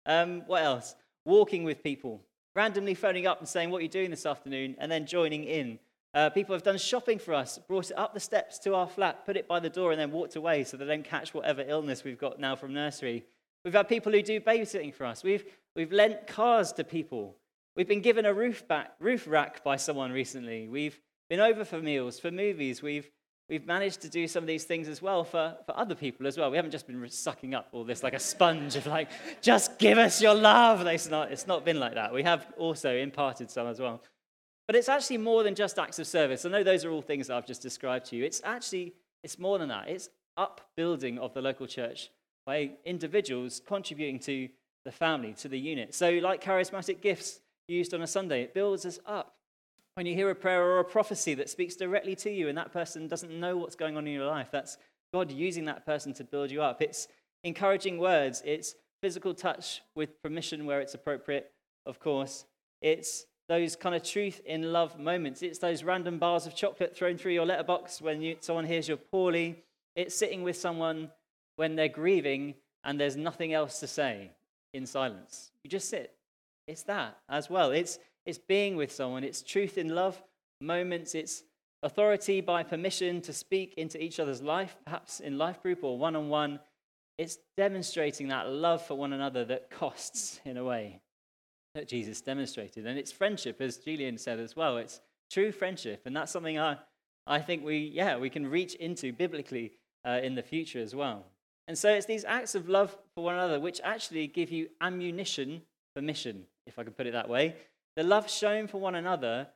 Um, 0.06 0.44
what 0.46 0.62
else? 0.62 0.94
Walking 1.26 1.62
with 1.62 1.82
people. 1.82 2.22
Randomly 2.56 2.94
phoning 2.94 3.26
up 3.26 3.38
and 3.38 3.48
saying, 3.48 3.70
What 3.70 3.78
are 3.78 3.82
you 3.82 3.88
doing 3.88 4.10
this 4.10 4.26
afternoon? 4.26 4.74
and 4.78 4.90
then 4.90 5.06
joining 5.06 5.44
in. 5.44 5.78
Uh, 6.14 6.30
people 6.30 6.54
have 6.54 6.62
done 6.62 6.78
shopping 6.78 7.18
for 7.18 7.34
us, 7.34 7.58
brought 7.68 7.90
it 7.90 7.98
up 7.98 8.14
the 8.14 8.20
steps 8.20 8.58
to 8.58 8.74
our 8.74 8.88
flat, 8.88 9.26
put 9.26 9.36
it 9.36 9.46
by 9.46 9.60
the 9.60 9.68
door, 9.68 9.92
and 9.92 10.00
then 10.00 10.10
walked 10.10 10.34
away 10.34 10.64
so 10.64 10.76
they 10.78 10.86
don't 10.86 11.04
catch 11.04 11.34
whatever 11.34 11.62
illness 11.68 12.02
we've 12.02 12.18
got 12.18 12.40
now 12.40 12.56
from 12.56 12.72
nursery. 12.72 13.22
We've 13.64 13.74
had 13.74 13.86
people 13.86 14.12
who 14.12 14.22
do 14.22 14.40
babysitting 14.40 14.94
for 14.94 15.04
us. 15.04 15.22
We've, 15.22 15.44
we've 15.74 15.92
lent 15.92 16.26
cars 16.26 16.72
to 16.74 16.84
people. 16.84 17.36
We've 17.76 17.88
been 17.88 18.00
given 18.00 18.24
a 18.24 18.32
roof, 18.32 18.66
back, 18.66 18.94
roof 18.98 19.26
rack 19.26 19.62
by 19.62 19.76
someone 19.76 20.10
recently. 20.10 20.68
We've 20.68 20.98
been 21.28 21.40
over 21.40 21.66
for 21.66 21.82
meals, 21.82 22.18
for 22.18 22.30
movies. 22.30 22.80
We've, 22.80 23.10
we've 23.48 23.66
managed 23.66 24.00
to 24.00 24.08
do 24.08 24.26
some 24.26 24.42
of 24.42 24.48
these 24.48 24.64
things 24.64 24.88
as 24.88 25.00
well 25.00 25.24
for, 25.24 25.56
for 25.66 25.76
other 25.78 25.94
people 25.94 26.26
as 26.26 26.36
well. 26.36 26.50
We 26.50 26.56
haven't 26.56 26.72
just 26.72 26.86
been 26.86 27.08
sucking 27.08 27.54
up 27.54 27.68
all 27.72 27.84
this 27.84 28.02
like 28.02 28.14
a 28.14 28.18
sponge 28.18 28.76
of 28.76 28.86
like, 28.86 29.08
just 29.40 29.78
give 29.78 29.98
us 29.98 30.20
your 30.20 30.34
love. 30.34 30.84
It's 30.86 31.08
not, 31.08 31.30
it's 31.30 31.46
not 31.46 31.64
been 31.64 31.78
like 31.78 31.94
that. 31.94 32.12
We 32.12 32.22
have 32.24 32.46
also 32.56 32.96
imparted 32.96 33.50
some 33.50 33.66
as 33.66 33.80
well. 33.80 34.02
But 34.66 34.74
it's 34.74 34.88
actually 34.88 35.18
more 35.18 35.44
than 35.44 35.54
just 35.54 35.78
acts 35.78 35.98
of 36.00 36.06
service. 36.08 36.44
I 36.44 36.48
know 36.48 36.64
those 36.64 36.84
are 36.84 36.90
all 36.90 37.02
things 37.02 37.28
that 37.28 37.36
I've 37.36 37.46
just 37.46 37.62
described 37.62 38.06
to 38.06 38.16
you. 38.16 38.24
It's 38.24 38.40
actually, 38.44 38.94
it's 39.22 39.38
more 39.38 39.58
than 39.58 39.68
that. 39.68 39.88
It's 39.88 40.08
upbuilding 40.36 41.18
of 41.18 41.32
the 41.34 41.40
local 41.40 41.68
church 41.68 42.10
by 42.46 42.72
individuals 42.84 43.62
contributing 43.64 44.18
to 44.20 44.48
the 44.84 44.90
family, 44.90 45.34
to 45.34 45.48
the 45.48 45.58
unit. 45.58 45.94
So 45.94 46.10
like 46.14 46.42
charismatic 46.42 47.00
gifts 47.00 47.40
used 47.68 47.94
on 47.94 48.02
a 48.02 48.06
Sunday, 48.06 48.42
it 48.42 48.54
builds 48.54 48.84
us 48.84 48.98
up. 49.06 49.35
When 49.96 50.04
you 50.04 50.14
hear 50.14 50.28
a 50.28 50.34
prayer 50.34 50.62
or 50.62 50.78
a 50.78 50.84
prophecy 50.84 51.32
that 51.36 51.48
speaks 51.48 51.74
directly 51.74 52.14
to 52.16 52.30
you 52.30 52.50
and 52.50 52.58
that 52.58 52.70
person 52.70 53.08
doesn't 53.08 53.32
know 53.32 53.56
what's 53.56 53.76
going 53.76 53.96
on 53.96 54.06
in 54.06 54.12
your 54.12 54.26
life, 54.26 54.50
that's 54.52 54.76
God 55.10 55.32
using 55.32 55.64
that 55.64 55.86
person 55.86 56.12
to 56.14 56.24
build 56.24 56.50
you 56.50 56.60
up. 56.60 56.82
It's 56.82 57.08
encouraging 57.44 57.96
words, 57.96 58.42
it's 58.44 58.74
physical 59.00 59.32
touch 59.32 59.80
with 59.94 60.22
permission 60.22 60.66
where 60.66 60.82
it's 60.82 60.92
appropriate, 60.92 61.50
of 61.86 61.98
course. 61.98 62.44
It's 62.82 63.24
those 63.48 63.74
kind 63.74 63.94
of 63.94 64.02
truth 64.02 64.42
in 64.44 64.70
love 64.70 64.98
moments. 64.98 65.40
It's 65.40 65.60
those 65.60 65.82
random 65.82 66.18
bars 66.18 66.44
of 66.44 66.54
chocolate 66.54 66.94
thrown 66.94 67.16
through 67.16 67.32
your 67.32 67.46
letterbox 67.46 68.02
when 68.02 68.20
you, 68.20 68.36
someone 68.40 68.66
hears 68.66 68.88
you're 68.88 68.98
poorly. 68.98 69.64
It's 69.94 70.14
sitting 70.14 70.42
with 70.42 70.58
someone 70.58 71.10
when 71.54 71.74
they're 71.74 71.88
grieving 71.88 72.56
and 72.84 73.00
there's 73.00 73.16
nothing 73.16 73.54
else 73.54 73.80
to 73.80 73.86
say 73.86 74.32
in 74.74 74.84
silence. 74.84 75.52
You 75.64 75.70
just 75.70 75.88
sit. 75.88 76.12
It's 76.68 76.82
that 76.82 77.16
as 77.30 77.48
well. 77.48 77.70
It's 77.70 77.98
it's 78.26 78.38
being 78.38 78.76
with 78.76 78.92
someone, 78.92 79.24
it's 79.24 79.42
truth 79.42 79.78
in 79.78 79.88
love 79.88 80.20
moments, 80.60 81.14
it's 81.14 81.44
authority 81.82 82.40
by 82.40 82.62
permission 82.62 83.20
to 83.22 83.32
speak 83.32 83.74
into 83.76 84.02
each 84.02 84.18
other's 84.18 84.42
life, 84.42 84.76
perhaps 84.84 85.20
in 85.20 85.38
life 85.38 85.62
group 85.62 85.84
or 85.84 85.96
one 85.96 86.16
on 86.16 86.28
one. 86.28 86.58
It's 87.18 87.38
demonstrating 87.56 88.28
that 88.28 88.48
love 88.48 88.82
for 88.84 88.94
one 88.94 89.12
another 89.12 89.44
that 89.46 89.70
costs 89.70 90.40
in 90.44 90.56
a 90.56 90.64
way 90.64 91.00
that 91.74 91.88
Jesus 91.88 92.20
demonstrated. 92.20 92.86
And 92.86 92.98
it's 92.98 93.12
friendship, 93.12 93.60
as 93.60 93.78
Julian 93.78 94.18
said 94.18 94.40
as 94.40 94.56
well. 94.56 94.76
It's 94.76 95.00
true 95.30 95.52
friendship. 95.52 96.02
And 96.04 96.16
that's 96.16 96.32
something 96.32 96.58
I, 96.58 96.78
I 97.26 97.38
think 97.40 97.64
we, 97.64 97.78
yeah, 97.94 98.18
we 98.18 98.30
can 98.30 98.50
reach 98.50 98.74
into 98.74 99.12
biblically 99.12 99.72
uh, 100.06 100.20
in 100.22 100.34
the 100.34 100.42
future 100.42 100.80
as 100.80 100.94
well. 100.94 101.24
And 101.68 101.76
so 101.76 101.90
it's 101.90 102.06
these 102.06 102.24
acts 102.24 102.54
of 102.54 102.68
love 102.68 102.96
for 103.14 103.24
one 103.24 103.34
another 103.34 103.58
which 103.58 103.80
actually 103.82 104.26
give 104.26 104.50
you 104.50 104.68
ammunition 104.80 105.62
for 105.94 106.02
mission, 106.02 106.44
if 106.66 106.78
I 106.78 106.84
can 106.84 106.92
put 106.92 107.06
it 107.06 107.12
that 107.12 107.28
way. 107.28 107.54
The 107.96 108.02
love 108.02 108.30
shown 108.30 108.66
for 108.66 108.78
one 108.78 108.94
another 108.94 109.48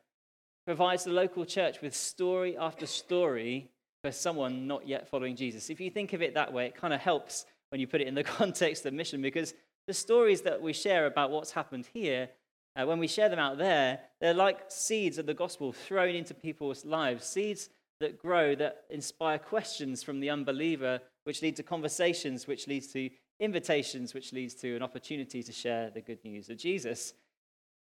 provides 0.65 1.03
the 1.03 1.11
local 1.11 1.45
church 1.45 1.81
with 1.81 1.95
story 1.95 2.57
after 2.57 2.87
story 2.87 3.69
for 4.03 4.11
someone 4.11 4.65
not 4.65 4.87
yet 4.87 5.07
following 5.07 5.35
Jesus. 5.35 5.69
If 5.69 5.79
you 5.79 5.91
think 5.91 6.13
of 6.13 6.23
it 6.23 6.33
that 6.33 6.51
way, 6.51 6.65
it 6.65 6.75
kind 6.75 6.91
of 6.91 6.99
helps 6.99 7.45
when 7.69 7.79
you 7.79 7.85
put 7.85 8.01
it 8.01 8.07
in 8.07 8.15
the 8.15 8.23
context 8.39 8.85
of 8.87 8.93
mission 8.93 9.21
because 9.21 9.53
the 9.87 9.93
stories 9.93 10.41
that 10.41 10.59
we 10.59 10.73
share 10.73 11.05
about 11.05 11.29
what's 11.29 11.51
happened 11.51 11.87
here, 11.93 12.29
uh, 12.75 12.85
when 12.85 12.97
we 12.97 13.07
share 13.07 13.29
them 13.29 13.37
out 13.37 13.59
there, 13.59 13.99
they're 14.19 14.33
like 14.33 14.59
seeds 14.69 15.19
of 15.19 15.27
the 15.27 15.33
gospel 15.35 15.71
thrown 15.71 16.15
into 16.15 16.33
people's 16.33 16.83
lives, 16.83 17.25
seeds 17.25 17.69
that 17.99 18.17
grow, 18.17 18.55
that 18.55 18.85
inspire 18.89 19.37
questions 19.37 20.01
from 20.01 20.19
the 20.19 20.31
unbeliever, 20.31 20.99
which 21.25 21.43
lead 21.43 21.55
to 21.57 21.63
conversations, 21.63 22.47
which 22.47 22.67
leads 22.67 22.87
to 22.87 23.07
invitations, 23.39 24.15
which 24.15 24.33
leads 24.33 24.55
to 24.55 24.75
an 24.75 24.81
opportunity 24.81 25.43
to 25.43 25.51
share 25.51 25.91
the 25.91 26.01
good 26.01 26.23
news 26.23 26.49
of 26.49 26.57
Jesus. 26.57 27.13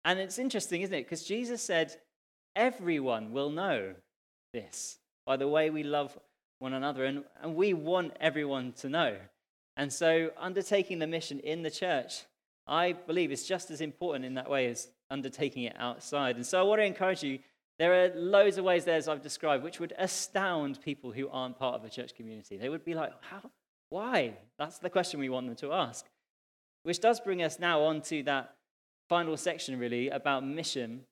And 0.07 0.21
it's 0.21 0.39
interesting, 0.39 0.83
isn't 0.83 0.95
it? 0.95 1.05
Because 1.05 1.25
Jesus 1.25 1.61
said, 1.61 1.97
everyone 2.55 3.33
will 3.33 3.51
know 3.51 3.97
this 4.53 4.99
by 5.27 5.37
the 5.37 5.49
way 5.49 5.69
we 5.69 5.83
love 5.83 6.17
one 6.61 6.73
another. 6.73 7.05
And, 7.05 7.25
and 7.43 7.57
we 7.57 7.75
want 7.75 8.13
everyone 8.21 8.73
to 8.75 8.89
know. 8.89 9.17
And 9.77 9.93
so, 9.93 10.31
undertaking 10.39 11.01
the 11.01 11.09
mission 11.09 11.41
in 11.41 11.63
the 11.63 11.73
church, 11.73 12.23
I 12.69 12.93
believe, 12.93 13.33
is 13.33 13.47
just 13.47 13.71
as 13.73 13.81
important 13.81 14.25
in 14.25 14.35
that 14.35 14.49
way 14.49 14.69
as 14.69 14.89
undertaking 15.11 15.65
it 15.65 15.75
outside. 15.77 16.37
And 16.37 16.47
so, 16.47 16.61
I 16.61 16.63
want 16.63 16.81
to 16.81 16.87
encourage 16.87 17.23
you. 17.23 17.41
There 17.79 18.05
are 18.05 18.15
loads 18.15 18.57
of 18.57 18.65
ways 18.65 18.87
there, 18.87 18.97
as 18.97 19.07
I've 19.07 19.21
described, 19.21 19.63
which 19.63 19.81
would 19.81 19.93
astound 19.99 20.81
people 20.81 21.13
who 21.13 21.29
aren't 21.29 21.59
part 21.59 21.75
of 21.75 21.85
a 21.85 21.91
church 21.91 22.15
community. 22.15 22.57
They 22.57 22.71
would 22.71 22.87
be 22.87 22.95
like, 22.95 23.13
how? 23.21 23.51
Why? 23.91 24.39
That's 24.57 24.79
the 24.79 24.89
question 24.89 25.21
we 25.21 25.29
want 25.29 25.47
them 25.47 25.57
to 25.57 25.75
ask. 25.75 26.07
Which 26.85 27.01
does 27.01 27.21
bring 27.21 27.43
us 27.43 27.59
now 27.59 27.83
on 27.83 28.01
to 28.03 28.23
that 28.23 28.56
final 29.09 29.37
section, 29.37 29.79
really, 29.79 30.09
about 30.09 30.45
mission 30.45 31.03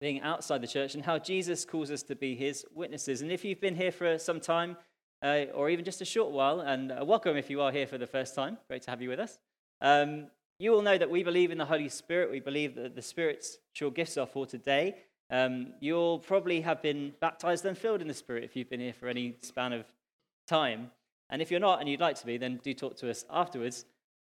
being 0.00 0.20
outside 0.22 0.62
the 0.62 0.66
church 0.66 0.94
and 0.94 1.04
how 1.04 1.18
Jesus 1.18 1.64
calls 1.64 1.90
us 1.90 2.02
to 2.04 2.16
be 2.16 2.34
his 2.34 2.64
witnesses. 2.74 3.20
And 3.20 3.30
if 3.30 3.44
you've 3.44 3.60
been 3.60 3.74
here 3.74 3.92
for 3.92 4.18
some 4.18 4.40
time, 4.40 4.76
uh, 5.22 5.44
or 5.54 5.68
even 5.68 5.84
just 5.84 6.00
a 6.00 6.06
short 6.06 6.30
while, 6.30 6.60
and 6.60 6.90
uh, 6.90 7.04
welcome 7.04 7.36
if 7.36 7.50
you 7.50 7.60
are 7.60 7.70
here 7.70 7.86
for 7.86 7.98
the 7.98 8.06
first 8.06 8.34
time, 8.34 8.56
great 8.68 8.82
to 8.82 8.90
have 8.90 9.02
you 9.02 9.10
with 9.10 9.20
us. 9.20 9.38
Um, 9.82 10.28
you 10.58 10.72
will 10.72 10.82
know 10.82 10.96
that 10.96 11.10
we 11.10 11.22
believe 11.22 11.50
in 11.50 11.58
the 11.58 11.64
Holy 11.66 11.88
Spirit. 11.88 12.30
We 12.30 12.40
believe 12.40 12.74
that 12.76 12.94
the 12.94 13.02
Spirit's 13.02 13.58
sure 13.74 13.90
gifts 13.90 14.16
are 14.16 14.26
for 14.26 14.46
today. 14.46 14.96
Um, 15.30 15.74
you'll 15.80 16.18
probably 16.18 16.60
have 16.62 16.82
been 16.82 17.12
baptized 17.20 17.64
and 17.64 17.76
filled 17.76 18.02
in 18.02 18.08
the 18.08 18.14
Spirit 18.14 18.44
if 18.44 18.56
you've 18.56 18.70
been 18.70 18.80
here 18.80 18.92
for 18.92 19.08
any 19.08 19.36
span 19.42 19.72
of 19.72 19.84
time. 20.48 20.90
And 21.30 21.40
if 21.40 21.50
you're 21.50 21.60
not 21.60 21.80
and 21.80 21.88
you'd 21.88 22.00
like 22.00 22.16
to 22.16 22.26
be, 22.26 22.36
then 22.36 22.60
do 22.62 22.74
talk 22.74 22.96
to 22.98 23.10
us 23.10 23.24
afterwards. 23.30 23.84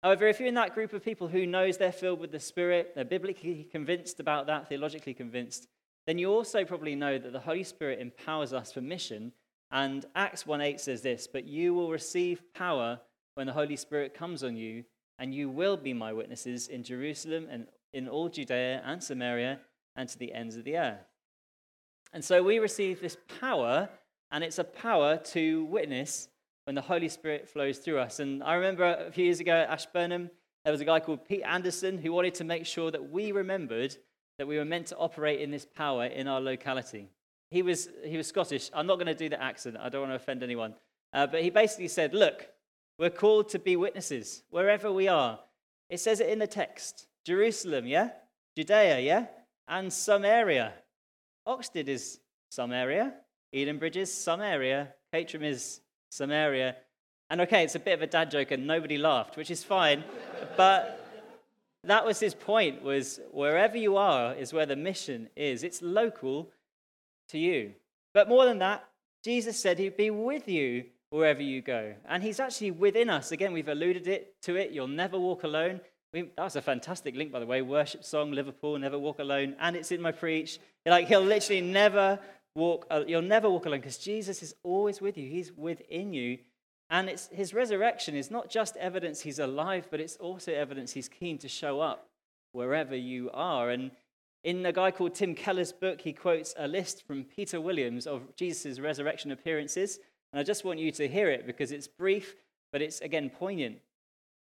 However, 0.06 0.28
if 0.28 0.40
you're 0.40 0.48
in 0.48 0.54
that 0.54 0.76
group 0.76 0.94
of 0.94 1.04
people 1.04 1.28
who 1.28 1.48
knows 1.48 1.80
they're 1.80 1.92
filled 1.92 2.20
with 2.20 2.32
the 2.32 2.40
Spirit, 2.40 2.92
they're 2.94 3.04
biblically 3.04 3.64
convinced 3.64 4.20
about 4.20 4.46
that, 4.46 4.70
theologically 4.70 5.16
convinced, 5.16 5.68
then 6.06 6.20
you 6.20 6.32
also 6.32 6.64
probably 6.64 6.94
know 6.94 7.18
that 7.18 7.34
the 7.34 7.40
Holy 7.40 7.64
Spirit 7.64 7.98
empowers 8.00 8.54
us 8.54 8.72
for 8.72 8.82
mission. 8.82 9.34
And 9.72 10.06
Acts 10.14 10.46
1:8 10.46 10.80
says 10.80 11.02
this, 11.02 11.26
"But 11.26 11.46
you 11.46 11.74
will 11.74 11.90
receive 11.90 12.54
power 12.54 13.02
when 13.34 13.48
the 13.48 13.54
Holy 13.54 13.76
Spirit 13.76 14.14
comes 14.14 14.44
on 14.44 14.56
you, 14.56 14.86
and 15.18 15.34
you 15.34 15.50
will 15.50 15.76
be 15.76 15.92
my 15.92 16.14
witnesses 16.14 16.68
in 16.68 16.84
Jerusalem 16.84 17.48
and 17.50 17.68
in 17.92 18.08
all 18.08 18.30
Judea 18.30 18.84
and 18.86 19.04
Samaria 19.04 19.60
and 19.96 20.08
to 20.08 20.20
the 20.20 20.34
ends 20.34 20.56
of 20.56 20.66
the 20.66 20.78
earth." 20.78 21.10
And 22.14 22.24
so 22.24 22.44
we 22.44 22.60
receive 22.60 23.02
this 23.02 23.18
power, 23.40 23.90
and 24.30 24.44
it's 24.44 24.60
a 24.60 24.64
power 24.64 25.18
to 25.18 25.66
witness 25.66 26.30
when 26.66 26.76
the 26.76 26.82
Holy 26.82 27.10
Spirit 27.10 27.48
flows 27.48 27.78
through 27.78 28.00
us. 28.00 28.20
And 28.20 28.44
I 28.44 28.56
remember 28.56 28.84
a 28.84 29.12
few 29.12 29.26
years 29.26 29.40
ago 29.40 29.54
at 29.54 29.70
Ashburnham, 29.70 30.30
there 30.64 30.72
was 30.72 30.82
a 30.82 30.86
guy 30.86 31.00
called 31.00 31.26
Pete 31.26 31.44
Anderson 31.44 32.00
who 32.00 32.12
wanted 32.12 32.34
to 32.36 32.44
make 32.44 32.66
sure 32.66 32.90
that 32.92 33.12
we 33.12 33.32
remembered 33.32 33.96
that 34.40 34.48
we 34.48 34.58
were 34.58 34.66
meant 34.66 34.88
to 34.88 34.98
operate 34.98 35.40
in 35.40 35.52
this 35.52 35.66
power 35.66 36.06
in 36.06 36.28
our 36.28 36.42
locality. 36.42 37.10
He 37.52 37.62
was, 37.62 37.88
he 38.04 38.18
was 38.18 38.28
Scottish. 38.28 38.72
I'm 38.74 38.88
not 38.88 38.96
going 38.96 39.06
to 39.08 39.16
do 39.16 39.30
the 39.30 39.42
accent, 39.42 39.78
I 39.80 39.90
don't 39.90 40.02
want 40.02 40.12
to 40.12 40.16
offend 40.16 40.42
anyone. 40.42 40.74
Uh, 41.14 41.28
but 41.28 41.44
he 41.44 41.52
basically 41.52 41.88
said, 41.88 42.14
Look, 42.14 42.48
we're 42.98 43.12
called 43.12 43.50
to 43.50 43.60
be 43.60 43.76
witnesses 43.76 44.44
wherever 44.50 44.92
we 44.92 45.08
are. 45.08 45.40
It 45.90 46.00
says 46.00 46.20
it 46.20 46.30
in 46.30 46.40
the 46.40 46.48
text 46.48 47.08
Jerusalem, 47.26 47.86
yeah? 47.86 48.10
Judea, 48.58 49.00
yeah? 49.00 49.28
And 49.68 49.94
some 49.94 50.26
area. 50.26 50.74
Oxted 51.48 51.88
is 51.88 52.20
some 52.50 52.72
area. 52.72 53.14
Edenbridge 53.54 53.96
is 53.96 54.14
some 54.14 54.42
area. 54.42 54.94
Caterham 55.14 55.44
is 55.44 55.82
Samaria. 56.16 56.76
And 57.30 57.42
okay, 57.42 57.64
it's 57.64 57.76
a 57.76 57.80
bit 57.80 57.94
of 57.94 58.02
a 58.02 58.08
dad 58.08 58.32
joke 58.32 58.52
and 58.52 58.68
nobody 58.68 58.98
laughed, 58.98 59.36
which 59.38 59.52
is 59.52 59.64
fine. 59.64 60.04
but 60.58 61.02
that 61.84 62.06
was 62.06 62.20
his 62.20 62.34
point 62.34 62.84
was 62.84 63.20
wherever 63.32 63.78
you 63.78 63.98
are 63.98 64.34
is 64.34 64.54
where 64.54 64.66
the 64.66 64.76
mission 64.76 65.30
is. 65.36 65.64
It's 65.64 65.82
local 65.82 66.50
to 67.30 67.38
you. 67.38 67.74
But 68.14 68.30
more 68.30 68.46
than 68.46 68.60
that, 68.60 68.88
Jesus 69.24 69.60
said 69.60 69.80
he'd 69.80 69.98
be 69.98 70.10
with 70.10 70.48
you 70.48 70.86
wherever 71.10 71.42
you 71.42 71.62
go. 71.62 71.94
And 72.08 72.24
he's 72.24 72.40
actually 72.40 72.72
within 72.72 73.10
us. 73.10 73.32
Again, 73.32 73.54
we've 73.54 73.68
alluded 73.68 74.08
it 74.08 74.36
to 74.44 74.56
it. 74.56 74.72
You'll 74.72 74.88
never 74.88 75.20
walk 75.20 75.44
alone. 75.44 75.82
We, 76.14 76.24
that 76.38 76.44
was 76.44 76.56
a 76.56 76.62
fantastic 76.62 77.16
link, 77.16 77.32
by 77.32 77.40
the 77.40 77.46
way. 77.46 77.62
Worship 77.62 78.04
song, 78.04 78.32
Liverpool, 78.32 78.78
never 78.78 78.98
walk 78.98 79.20
alone. 79.20 79.56
And 79.60 79.76
it's 79.76 79.92
in 79.92 80.02
my 80.02 80.12
preach. 80.12 80.60
Like 80.86 81.08
he'll 81.08 81.22
literally 81.22 81.62
never 81.62 82.20
walk, 82.56 82.88
uh, 82.90 83.04
you'll 83.06 83.22
never 83.22 83.50
walk 83.50 83.66
alone 83.66 83.82
because 83.82 83.98
Jesus 83.98 84.42
is 84.42 84.56
always 84.64 85.02
with 85.02 85.18
you. 85.18 85.30
He's 85.30 85.52
within 85.52 86.14
you. 86.14 86.40
And 86.90 87.10
it's, 87.10 87.28
his 87.28 87.54
resurrection 87.54 88.16
is 88.16 88.32
not 88.32 88.50
just 88.50 88.78
evidence 88.78 89.22
he's 89.22 89.40
alive, 89.40 89.88
but 89.92 90.00
it's 90.00 90.16
also 90.18 90.54
evidence 90.54 90.94
he's 90.94 91.10
keen 91.10 91.38
to 91.40 91.48
show 91.48 91.82
up 91.82 92.08
wherever 92.52 92.96
you 92.96 93.30
are. 93.34 93.70
And 93.70 93.92
in 94.44 94.66
a 94.66 94.72
guy 94.72 94.92
called 94.92 95.16
Tim 95.16 95.36
Keller's 95.36 95.74
book, 95.74 96.02
he 96.02 96.14
quotes 96.14 96.54
a 96.58 96.68
list 96.68 97.06
from 97.06 97.24
Peter 97.24 97.60
Williams 97.60 98.08
of 98.08 98.36
Jesus' 98.36 98.80
resurrection 98.80 99.32
appearances. 99.32 100.00
And 100.32 100.40
I 100.40 100.44
just 100.44 100.64
want 100.64 100.80
you 100.80 100.92
to 100.92 101.08
hear 101.08 101.30
it 101.30 101.48
because 101.48 101.72
it's 101.72 101.88
brief, 101.88 102.36
but 102.72 102.82
it's 102.82 103.02
again 103.02 103.30
poignant. 103.30 103.80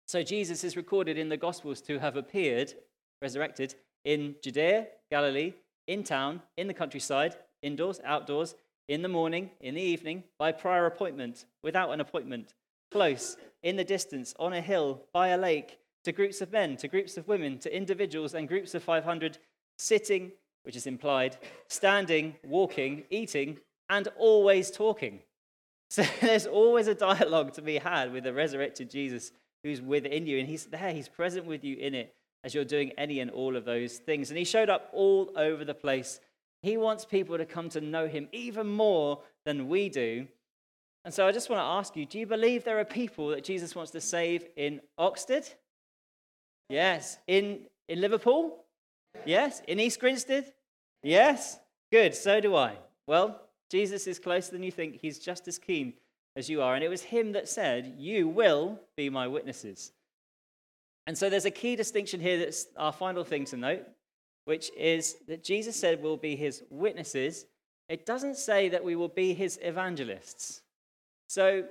So 0.06 0.22
Jesus 0.22 0.62
is 0.62 0.76
recorded 0.76 1.18
in 1.18 1.28
the 1.28 1.36
Gospels 1.36 1.80
to 1.82 1.98
have 1.98 2.16
appeared, 2.16 2.74
resurrected, 3.20 3.74
in 4.04 4.36
Judea, 4.42 4.86
Galilee, 5.10 5.54
in 5.88 6.04
town, 6.04 6.42
in 6.56 6.68
the 6.68 6.74
countryside, 6.74 7.34
indoors, 7.66 8.00
outdoors, 8.04 8.54
in 8.88 9.02
the 9.02 9.08
morning, 9.08 9.50
in 9.60 9.74
the 9.74 9.82
evening, 9.82 10.22
by 10.38 10.52
prior 10.52 10.86
appointment, 10.86 11.44
without 11.62 11.90
an 11.90 12.00
appointment, 12.00 12.54
close, 12.92 13.36
in 13.62 13.76
the 13.76 13.84
distance, 13.84 14.32
on 14.38 14.52
a 14.52 14.60
hill, 14.60 15.02
by 15.12 15.28
a 15.28 15.38
lake, 15.38 15.78
to 16.04 16.12
groups 16.12 16.40
of 16.40 16.52
men, 16.52 16.76
to 16.76 16.86
groups 16.86 17.16
of 17.16 17.26
women, 17.26 17.58
to 17.58 17.76
individuals 17.76 18.32
and 18.32 18.46
groups 18.46 18.74
of 18.74 18.82
500, 18.82 19.38
sitting, 19.76 20.30
which 20.62 20.76
is 20.76 20.86
implied, 20.86 21.36
standing, 21.66 22.36
walking, 22.44 23.02
eating, 23.10 23.58
and 23.90 24.08
always 24.16 24.70
talking. 24.70 25.20
So 25.88 26.02
there's 26.20 26.46
always 26.48 26.88
a 26.88 26.96
dialogue 26.96 27.52
to 27.52 27.62
be 27.62 27.78
had 27.78 28.12
with 28.12 28.24
the 28.24 28.32
resurrected 28.32 28.90
Jesus 28.90 29.30
who's 29.62 29.80
within 29.80 30.26
you, 30.26 30.40
and 30.40 30.48
he's 30.48 30.66
there, 30.66 30.92
he's 30.92 31.08
present 31.08 31.46
with 31.46 31.62
you 31.62 31.76
in 31.76 31.94
it 31.94 32.12
as 32.42 32.54
you're 32.54 32.64
doing 32.64 32.90
any 32.98 33.20
and 33.20 33.30
all 33.30 33.56
of 33.56 33.64
those 33.64 33.98
things. 33.98 34.30
And 34.30 34.36
he 34.36 34.44
showed 34.44 34.68
up 34.68 34.88
all 34.92 35.30
over 35.36 35.64
the 35.64 35.74
place. 35.74 36.18
He 36.62 36.76
wants 36.76 37.04
people 37.04 37.38
to 37.38 37.44
come 37.44 37.68
to 37.70 37.80
know 37.80 38.06
him 38.06 38.28
even 38.32 38.66
more 38.66 39.20
than 39.44 39.68
we 39.68 39.88
do. 39.88 40.26
And 41.04 41.14
so 41.14 41.26
I 41.26 41.32
just 41.32 41.48
want 41.48 41.60
to 41.60 41.64
ask 41.64 41.96
you 41.96 42.04
do 42.04 42.18
you 42.18 42.26
believe 42.26 42.64
there 42.64 42.80
are 42.80 42.84
people 42.84 43.28
that 43.28 43.44
Jesus 43.44 43.74
wants 43.74 43.92
to 43.92 44.00
save 44.00 44.44
in 44.56 44.80
Oxted? 44.98 45.54
Yes. 46.68 47.18
In, 47.26 47.60
in 47.88 48.00
Liverpool? 48.00 48.64
Yes. 49.24 49.62
In 49.68 49.78
East 49.78 50.00
Grinstead? 50.00 50.52
Yes. 51.02 51.58
Good. 51.92 52.14
So 52.14 52.40
do 52.40 52.56
I. 52.56 52.72
Well, 53.06 53.40
Jesus 53.70 54.06
is 54.06 54.18
closer 54.18 54.52
than 54.52 54.62
you 54.62 54.72
think. 54.72 55.00
He's 55.00 55.18
just 55.18 55.46
as 55.46 55.58
keen 55.58 55.94
as 56.34 56.50
you 56.50 56.62
are. 56.62 56.74
And 56.74 56.82
it 56.82 56.88
was 56.88 57.02
him 57.02 57.32
that 57.32 57.48
said, 57.48 57.94
You 57.96 58.28
will 58.28 58.80
be 58.96 59.08
my 59.08 59.28
witnesses. 59.28 59.92
And 61.06 61.16
so 61.16 61.30
there's 61.30 61.44
a 61.44 61.50
key 61.50 61.76
distinction 61.76 62.20
here 62.20 62.38
that's 62.38 62.66
our 62.76 62.92
final 62.92 63.22
thing 63.22 63.44
to 63.46 63.56
note, 63.56 63.86
which 64.46 64.70
is 64.76 65.16
that 65.28 65.44
Jesus 65.44 65.76
said 65.76 66.02
we'll 66.02 66.16
be 66.16 66.36
his 66.36 66.62
witnesses. 66.70 67.46
It 67.88 68.06
doesn't 68.06 68.36
say 68.36 68.68
that 68.70 68.82
we 68.82 68.96
will 68.96 69.08
be 69.08 69.34
his 69.34 69.58
evangelists. 69.62 70.62
So 71.28 71.64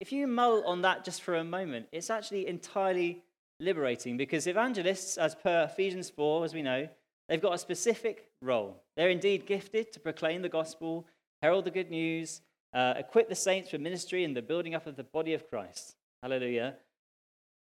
if 0.00 0.10
you 0.12 0.26
mull 0.26 0.64
on 0.66 0.82
that 0.82 1.04
just 1.04 1.22
for 1.22 1.36
a 1.36 1.44
moment, 1.44 1.86
it's 1.92 2.10
actually 2.10 2.48
entirely 2.48 3.22
liberating 3.60 4.16
because 4.16 4.46
evangelists, 4.46 5.16
as 5.18 5.34
per 5.34 5.68
Ephesians 5.70 6.10
4, 6.10 6.44
as 6.44 6.54
we 6.54 6.62
know, 6.62 6.88
they've 7.28 7.40
got 7.40 7.54
a 7.54 7.58
specific 7.58 8.28
role. 8.40 8.82
They're 8.96 9.10
indeed 9.10 9.46
gifted 9.46 9.92
to 9.92 10.00
proclaim 10.00 10.42
the 10.42 10.48
gospel, 10.48 11.06
herald 11.42 11.66
the 11.66 11.70
good 11.70 11.90
news, 11.90 12.40
uh, 12.74 12.94
equip 12.96 13.28
the 13.28 13.34
saints 13.34 13.70
for 13.70 13.78
ministry 13.78 14.24
and 14.24 14.34
the 14.36 14.42
building 14.42 14.74
up 14.74 14.86
of 14.86 14.96
the 14.96 15.04
body 15.04 15.34
of 15.34 15.48
Christ. 15.48 15.94
Hallelujah. 16.22 16.76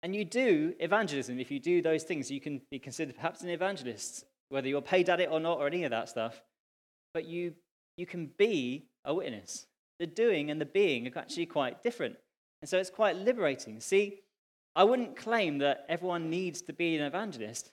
And 0.03 0.15
you 0.15 0.25
do 0.25 0.75
evangelism. 0.79 1.39
If 1.39 1.49
you 1.49 1.59
do 1.59 1.81
those 1.81 2.03
things, 2.03 2.29
you 2.29 2.39
can 2.39 2.61
be 2.69 2.79
considered 2.79 3.15
perhaps 3.15 3.41
an 3.41 3.49
evangelist, 3.49 4.25
whether 4.49 4.67
you're 4.67 4.81
paid 4.81 5.09
at 5.09 5.19
it 5.19 5.29
or 5.31 5.39
not, 5.39 5.59
or 5.59 5.67
any 5.67 5.83
of 5.83 5.91
that 5.91 6.09
stuff. 6.09 6.41
But 7.13 7.25
you, 7.25 7.53
you 7.97 8.05
can 8.05 8.31
be 8.37 8.87
a 9.05 9.13
witness. 9.13 9.67
The 9.99 10.07
doing 10.07 10.51
and 10.51 10.59
the 10.59 10.65
being 10.65 11.07
are 11.07 11.19
actually 11.19 11.45
quite 11.45 11.83
different. 11.83 12.15
And 12.61 12.69
so 12.69 12.77
it's 12.77 12.89
quite 12.89 13.15
liberating. 13.15 13.79
See, 13.79 14.19
I 14.75 14.83
wouldn't 14.83 15.15
claim 15.15 15.59
that 15.59 15.85
everyone 15.89 16.29
needs 16.29 16.61
to 16.63 16.73
be 16.73 16.95
an 16.95 17.05
evangelist, 17.05 17.71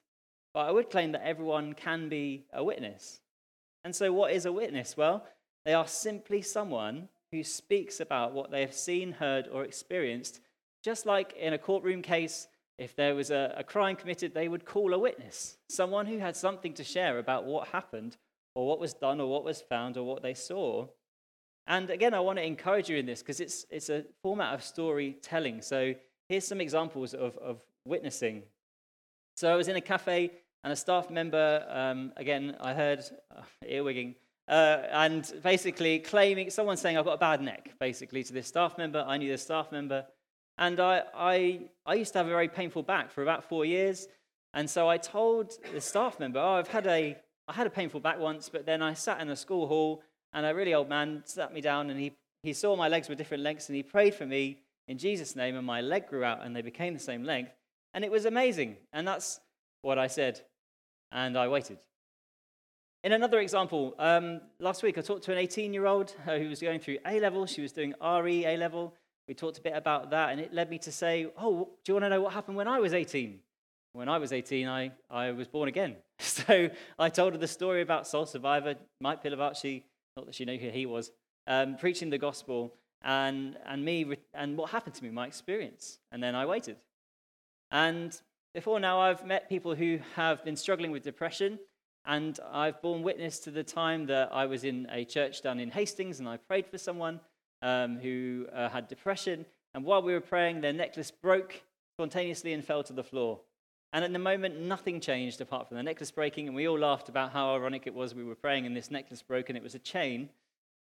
but 0.55 0.61
I 0.61 0.71
would 0.71 0.91
claim 0.91 1.13
that 1.13 1.27
everyone 1.27 1.75
can 1.75 2.09
be 2.09 2.47
a 2.53 2.65
witness. 2.65 3.21
And 3.85 3.95
so, 3.95 4.13
what 4.13 4.33
is 4.33 4.47
a 4.47 4.53
witness? 4.53 4.97
Well, 4.97 5.27
they 5.65 5.75
are 5.75 5.87
simply 5.87 6.43
someone 6.43 7.09
who 7.31 7.43
speaks 7.43 8.01
about 8.01 8.33
what 8.33 8.51
they 8.51 8.63
have 8.63 8.75
seen, 8.75 9.13
heard, 9.13 9.49
or 9.49 9.65
experienced 9.65 10.41
just 10.87 11.05
like 11.05 11.33
in 11.33 11.53
a 11.53 11.59
courtroom 11.59 12.01
case, 12.01 12.47
if 12.79 12.95
there 12.95 13.15
was 13.15 13.31
a, 13.31 13.55
a 13.57 13.65
crime 13.65 13.97
committed, 13.97 14.35
they 14.35 14.49
would 14.49 14.65
call 14.65 14.93
a 14.93 14.99
witness, 14.99 15.57
someone 15.69 16.07
who 16.07 16.19
had 16.19 16.37
something 16.37 16.75
to 16.75 16.85
share 16.85 17.19
about 17.19 17.45
what 17.45 17.69
happened, 17.69 18.17
or 18.55 18.67
what 18.67 18.81
was 18.81 18.95
done, 18.95 19.21
or 19.21 19.29
what 19.29 19.45
was 19.45 19.61
found, 19.63 19.97
or 19.97 20.05
what 20.05 20.23
they 20.23 20.35
saw. 20.35 20.87
And 21.67 21.91
again, 21.91 22.15
I 22.15 22.21
want 22.21 22.39
to 22.39 22.45
encourage 22.45 22.89
you 22.89 22.97
in 22.97 23.07
this 23.07 23.21
because 23.21 23.41
it's, 23.41 23.67
it's 23.71 23.89
a 23.89 24.05
format 24.23 24.55
of 24.55 24.63
storytelling. 24.63 25.63
So 25.63 25.95
here's 26.29 26.47
some 26.47 26.61
examples 26.61 27.13
of, 27.13 27.37
of 27.39 27.61
witnessing. 27.85 28.43
So 29.37 29.53
I 29.53 29.57
was 29.57 29.69
in 29.69 29.77
a 29.77 29.81
cafe, 29.81 30.31
and 30.65 30.73
a 30.73 30.77
staff 30.77 31.11
member, 31.11 31.65
um, 31.69 32.13
again, 32.17 32.57
I 32.61 32.75
heard 32.75 33.05
uh, 33.37 33.43
earwigging, 33.65 34.17
uh, 34.49 34.83
and 34.91 35.33
basically 35.43 35.99
claiming, 36.01 36.51
someone 36.51 36.77
saying, 36.77 36.99
I've 36.99 37.05
got 37.05 37.15
a 37.15 37.19
bad 37.19 37.41
neck, 37.41 37.75
basically, 37.79 38.23
to 38.25 38.33
this 38.33 38.49
staff 38.49 38.77
member. 38.79 39.05
I 39.07 39.17
knew 39.17 39.31
the 39.31 39.39
staff 39.39 39.73
member. 39.73 40.05
And 40.59 40.81
I, 40.81 41.03
I, 41.15 41.61
I 41.85 41.95
used 41.95 42.13
to 42.13 42.19
have 42.19 42.27
a 42.27 42.31
very 42.31 42.49
painful 42.49 42.83
back 42.83 43.11
for 43.11 43.23
about 43.23 43.45
four 43.45 43.65
years. 43.65 44.09
And 44.55 44.69
so 44.69 44.89
I 44.89 44.97
told 44.97 45.53
the 45.73 45.81
staff 45.81 46.19
member, 46.19 46.39
oh, 46.39 46.55
I've 46.55 46.69
had 46.69 46.87
a, 46.87 47.17
I 47.47 47.53
had 47.53 47.67
a 47.67 47.71
painful 47.71 48.01
back 48.01 48.19
once, 48.19 48.49
but 48.49 48.65
then 48.65 48.81
I 48.83 48.95
sat 48.95 49.21
in 49.21 49.29
a 49.29 49.37
school 49.37 49.67
hall 49.67 50.03
and 50.33 50.47
a 50.47 50.55
really 50.55 50.73
old 50.73 50.89
man 50.89 51.23
sat 51.27 51.53
me 51.53 51.61
down 51.61 51.91
and 51.91 52.01
he, 52.01 52.13
he 52.43 52.53
saw 52.53 52.75
my 52.75 52.89
legs 52.89 53.09
were 53.09 53.15
different 53.15 53.43
lengths 53.43 53.69
and 53.69 53.77
he 53.77 53.83
prayed 53.83 54.15
for 54.15 54.25
me 54.25 54.61
in 54.89 54.99
Jesus' 54.99 55.37
name 55.37 55.57
and 55.57 55.67
my 55.67 55.81
leg 55.81 56.09
grew 56.09 56.25
out 56.25 56.45
and 56.45 56.57
they 56.57 56.63
became 56.63 56.95
the 56.95 57.01
same 57.01 57.23
length. 57.23 57.53
And 57.93 58.05
it 58.05 58.11
was 58.11 58.25
amazing. 58.25 58.77
And 58.93 59.07
that's 59.07 59.41
what 59.83 59.99
I 59.99 60.07
said. 60.07 60.41
And 61.13 61.37
I 61.37 61.49
waited. 61.49 61.79
In 63.05 63.13
another 63.13 63.41
example, 63.41 63.95
um, 63.99 64.41
last 64.59 64.83
week 64.83 64.99
I 64.99 65.01
talked 65.01 65.25
to 65.25 65.33
an 65.33 65.39
18 65.39 65.73
year 65.73 65.87
old 65.87 66.13
who 66.25 66.49
was 66.49 66.61
going 66.61 66.81
through 66.81 66.99
A 67.07 67.21
level. 67.21 67.47
She 67.47 67.61
was 67.61 67.73
doing 67.73 67.95
RE 68.03 68.47
A 68.47 68.57
level. 68.57 68.95
We 69.29 69.35
talked 69.35 69.59
a 69.59 69.61
bit 69.61 69.75
about 69.75 70.11
that, 70.11 70.31
and 70.31 70.41
it 70.41 70.53
led 70.53 70.71
me 70.71 70.79
to 70.79 70.93
say, 70.93 71.27
Oh, 71.37 71.69
do 71.85 71.93
you 71.93 71.95
want 71.95 72.05
to 72.05 72.09
know 72.11 72.21
what 72.21 72.33
happened 72.33 72.57
when 72.57 72.69
I 72.69 72.79
was 72.79 72.95
18? 72.95 73.41
When 73.93 74.09
I 74.09 74.19
was 74.19 74.33
18, 74.33 74.69
I, 74.69 74.93
I 75.11 75.33
was 75.33 75.49
born 75.49 75.69
again. 75.69 75.97
So 76.19 76.71
I 76.99 77.09
told 77.09 77.33
her 77.33 77.39
the 77.39 77.49
story 77.49 77.83
about 77.83 78.07
Soul 78.07 78.25
Survivor, 78.25 78.77
Mike 79.01 79.23
Pilavachi, 79.23 79.83
not 80.17 80.27
that 80.27 80.35
she 80.35 80.45
knew 80.45 80.59
who 80.59 80.71
he 80.71 80.87
was, 80.87 81.11
um, 81.47 81.77
preaching 81.77 82.09
the 82.09 82.19
gospel, 82.19 82.75
and, 83.03 83.57
and 83.67 83.85
me, 83.85 84.17
and 84.33 84.57
what 84.57 84.71
happened 84.71 84.95
to 84.95 85.05
me, 85.05 85.11
my 85.11 85.27
experience. 85.27 85.99
And 86.13 86.23
then 86.23 86.35
I 86.35 86.47
waited. 86.47 86.77
And 87.71 88.19
before 88.55 88.81
now, 88.81 89.01
I've 89.01 89.27
met 89.27 89.49
people 89.49 89.75
who 89.75 89.99
have 90.15 90.45
been 90.45 90.57
struggling 90.57 90.91
with 90.91 91.03
depression, 91.03 91.59
and 92.07 92.39
I've 92.53 92.81
borne 92.81 93.03
witness 93.03 93.39
to 93.41 93.51
the 93.51 93.65
time 93.65 94.07
that 94.07 94.31
I 94.33 94.47
was 94.47 94.65
in 94.65 94.87
a 94.91 95.05
church 95.05 95.43
down 95.43 95.59
in 95.59 95.71
Hastings, 95.71 96.21
and 96.21 96.29
I 96.29 96.37
prayed 96.37 96.67
for 96.67 96.79
someone 96.79 97.21
um, 97.67 97.99
who 97.99 98.47
uh, 98.55 98.69
had 98.69 98.87
depression. 98.87 99.45
And 99.75 99.85
while 99.85 100.01
we 100.01 100.13
were 100.13 100.21
praying, 100.21 100.61
their 100.61 100.73
necklace 100.73 101.11
broke 101.11 101.63
spontaneously 101.97 102.53
and 102.53 102.65
fell 102.65 102.85
to 102.85 102.93
the 102.93 103.03
floor. 103.03 103.41
And 103.93 104.05
at 104.05 104.13
the 104.13 104.21
moment, 104.21 104.61
nothing 104.61 105.01
changed 105.01 105.41
apart 105.41 105.67
from 105.67 105.77
the 105.77 105.83
necklace 105.83 106.13
breaking. 106.13 106.47
And 106.47 106.55
we 106.55 106.69
all 106.69 106.79
laughed 106.79 107.09
about 107.09 107.33
how 107.33 107.55
ironic 107.55 107.87
it 107.87 107.95
was. 107.95 108.15
We 108.15 108.25
were 108.25 108.37
praying 108.37 108.67
and 108.67 108.77
this 108.77 108.91
necklace 108.91 109.21
broke 109.21 109.49
and 109.49 109.59
it 109.59 109.65
was 109.65 109.75
a 109.75 109.81
chain. 109.81 110.29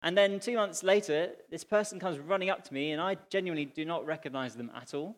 And 0.03 0.15
then 0.15 0.39
two 0.39 0.55
months 0.55 0.83
later, 0.83 1.31
this 1.49 1.63
person 1.63 1.99
comes 1.99 2.19
running 2.19 2.51
up 2.51 2.63
to 2.65 2.73
me, 2.73 2.91
and 2.91 3.01
I 3.01 3.17
genuinely 3.31 3.65
do 3.65 3.83
not 3.83 4.05
recognize 4.05 4.53
them 4.55 4.71
at 4.75 4.93
all. 4.93 5.17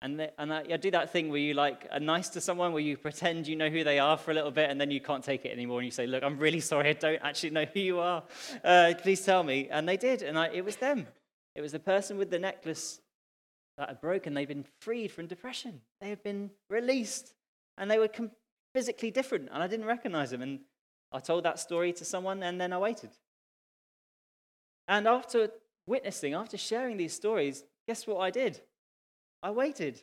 And, 0.00 0.20
they, 0.20 0.30
and 0.38 0.52
I, 0.52 0.62
I, 0.72 0.76
do 0.76 0.92
that 0.92 1.10
thing 1.10 1.28
where 1.28 1.40
you 1.40 1.54
like 1.54 1.88
are 1.90 1.98
nice 1.98 2.28
to 2.30 2.40
someone, 2.40 2.72
where 2.72 2.82
you 2.82 2.96
pretend 2.96 3.48
you 3.48 3.56
know 3.56 3.68
who 3.68 3.82
they 3.82 3.98
are 3.98 4.16
for 4.16 4.30
a 4.30 4.34
little 4.34 4.52
bit, 4.52 4.70
and 4.70 4.80
then 4.80 4.92
you 4.92 5.00
can't 5.00 5.24
take 5.24 5.44
it 5.44 5.52
anymore, 5.52 5.80
and 5.80 5.86
you 5.86 5.90
say, 5.90 6.06
"Look, 6.06 6.22
I'm 6.22 6.38
really 6.38 6.60
sorry, 6.72 6.90
I 6.90 6.92
don't 6.92 7.20
actually 7.22 7.50
know 7.50 7.64
who 7.64 7.80
you 7.80 7.98
are. 7.98 8.22
Uh, 8.62 8.94
please 9.00 9.24
tell 9.24 9.42
me." 9.42 9.68
And 9.70 9.88
they 9.88 9.96
did, 9.96 10.22
and 10.22 10.38
I, 10.38 10.48
it 10.48 10.64
was 10.64 10.76
them. 10.76 11.08
It 11.56 11.62
was 11.62 11.72
the 11.72 11.80
person 11.80 12.16
with 12.16 12.30
the 12.30 12.38
necklace 12.38 13.00
that 13.76 13.88
had 13.88 14.00
broken. 14.00 14.34
They'd 14.34 14.46
been 14.46 14.66
freed 14.80 15.10
from 15.10 15.26
depression. 15.26 15.80
They 16.00 16.10
had 16.10 16.22
been 16.22 16.50
released, 16.70 17.34
and 17.76 17.90
they 17.90 17.98
were 17.98 18.08
com- 18.08 18.30
physically 18.72 19.10
different, 19.10 19.48
and 19.52 19.60
I 19.60 19.66
didn't 19.66 19.86
recognize 19.86 20.30
them. 20.30 20.42
And 20.42 20.60
I 21.10 21.18
told 21.18 21.44
that 21.44 21.58
story 21.58 21.92
to 21.94 22.04
someone, 22.04 22.44
and 22.44 22.60
then 22.60 22.72
I 22.72 22.78
waited. 22.78 23.10
And 24.86 25.08
after 25.08 25.50
witnessing, 25.86 26.34
after 26.34 26.56
sharing 26.56 26.96
these 26.96 27.14
stories, 27.14 27.64
guess 27.88 28.06
what 28.06 28.18
I 28.18 28.30
did? 28.30 28.60
I 29.42 29.50
waited 29.50 30.02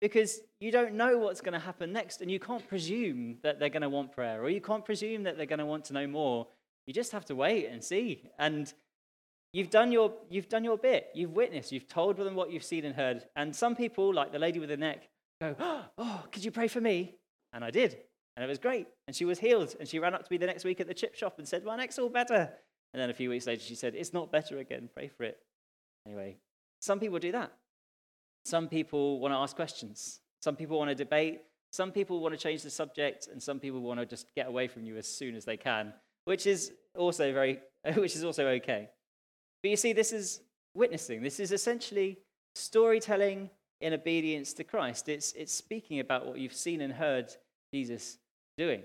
because 0.00 0.40
you 0.60 0.70
don't 0.70 0.94
know 0.94 1.18
what's 1.18 1.40
going 1.40 1.54
to 1.54 1.58
happen 1.58 1.92
next, 1.92 2.20
and 2.20 2.30
you 2.30 2.38
can't 2.38 2.66
presume 2.68 3.38
that 3.42 3.58
they're 3.58 3.70
going 3.70 3.82
to 3.82 3.88
want 3.88 4.12
prayer, 4.12 4.42
or 4.42 4.50
you 4.50 4.60
can't 4.60 4.84
presume 4.84 5.22
that 5.22 5.36
they're 5.36 5.46
going 5.46 5.60
to 5.60 5.66
want 5.66 5.86
to 5.86 5.92
know 5.92 6.06
more. 6.06 6.46
You 6.86 6.92
just 6.92 7.12
have 7.12 7.24
to 7.26 7.34
wait 7.34 7.68
and 7.70 7.82
see. 7.82 8.22
And 8.38 8.70
you've 9.52 9.70
done 9.70 9.92
your, 9.92 10.12
you've 10.28 10.48
done 10.48 10.64
your 10.64 10.76
bit. 10.76 11.08
You've 11.14 11.32
witnessed. 11.32 11.72
You've 11.72 11.88
told 11.88 12.16
them 12.16 12.34
what 12.34 12.50
you've 12.50 12.64
seen 12.64 12.84
and 12.84 12.94
heard. 12.94 13.24
And 13.36 13.56
some 13.56 13.74
people, 13.74 14.12
like 14.12 14.32
the 14.32 14.38
lady 14.38 14.58
with 14.58 14.68
the 14.68 14.76
neck, 14.76 15.08
go, 15.40 15.56
Oh, 15.96 16.24
could 16.30 16.44
you 16.44 16.50
pray 16.50 16.68
for 16.68 16.80
me? 16.80 17.14
And 17.52 17.64
I 17.64 17.70
did. 17.70 17.96
And 18.36 18.44
it 18.44 18.48
was 18.48 18.58
great. 18.58 18.88
And 19.06 19.16
she 19.16 19.24
was 19.24 19.38
healed. 19.38 19.74
And 19.78 19.88
she 19.88 19.98
ran 19.98 20.14
up 20.14 20.24
to 20.26 20.30
me 20.30 20.36
the 20.36 20.46
next 20.46 20.64
week 20.64 20.80
at 20.80 20.86
the 20.86 20.94
chip 20.94 21.14
shop 21.14 21.38
and 21.38 21.48
said, 21.48 21.64
My 21.64 21.76
neck's 21.76 21.98
all 21.98 22.10
better. 22.10 22.50
And 22.92 23.00
then 23.00 23.10
a 23.10 23.14
few 23.14 23.30
weeks 23.30 23.46
later, 23.46 23.62
she 23.62 23.74
said, 23.74 23.94
It's 23.94 24.12
not 24.12 24.30
better 24.30 24.58
again. 24.58 24.90
Pray 24.92 25.08
for 25.08 25.22
it. 25.22 25.38
Anyway, 26.06 26.36
some 26.80 27.00
people 27.00 27.18
do 27.18 27.32
that. 27.32 27.52
Some 28.44 28.68
people 28.68 29.20
want 29.20 29.32
to 29.32 29.38
ask 29.38 29.56
questions. 29.56 30.20
Some 30.40 30.56
people 30.56 30.78
want 30.78 30.90
to 30.90 30.94
debate. 30.94 31.40
Some 31.72 31.90
people 31.90 32.20
want 32.20 32.34
to 32.34 32.40
change 32.40 32.62
the 32.62 32.70
subject, 32.70 33.28
and 33.32 33.42
some 33.42 33.58
people 33.58 33.80
want 33.80 33.98
to 33.98 34.06
just 34.06 34.32
get 34.36 34.46
away 34.46 34.68
from 34.68 34.84
you 34.84 34.96
as 34.96 35.08
soon 35.08 35.34
as 35.34 35.44
they 35.44 35.56
can, 35.56 35.92
which 36.24 36.46
is 36.46 36.72
also 36.94 37.32
very, 37.32 37.60
which 37.96 38.14
is 38.14 38.24
also 38.24 38.46
okay. 38.46 38.88
But 39.62 39.70
you 39.70 39.76
see, 39.76 39.92
this 39.92 40.12
is 40.12 40.40
witnessing. 40.74 41.22
This 41.22 41.40
is 41.40 41.50
essentially 41.50 42.18
storytelling 42.54 43.50
in 43.80 43.92
obedience 43.92 44.52
to 44.54 44.64
Christ. 44.64 45.08
It's, 45.08 45.32
it's 45.32 45.52
speaking 45.52 46.00
about 46.00 46.26
what 46.26 46.38
you've 46.38 46.54
seen 46.54 46.80
and 46.80 46.92
heard 46.92 47.34
Jesus 47.72 48.18
doing. 48.56 48.82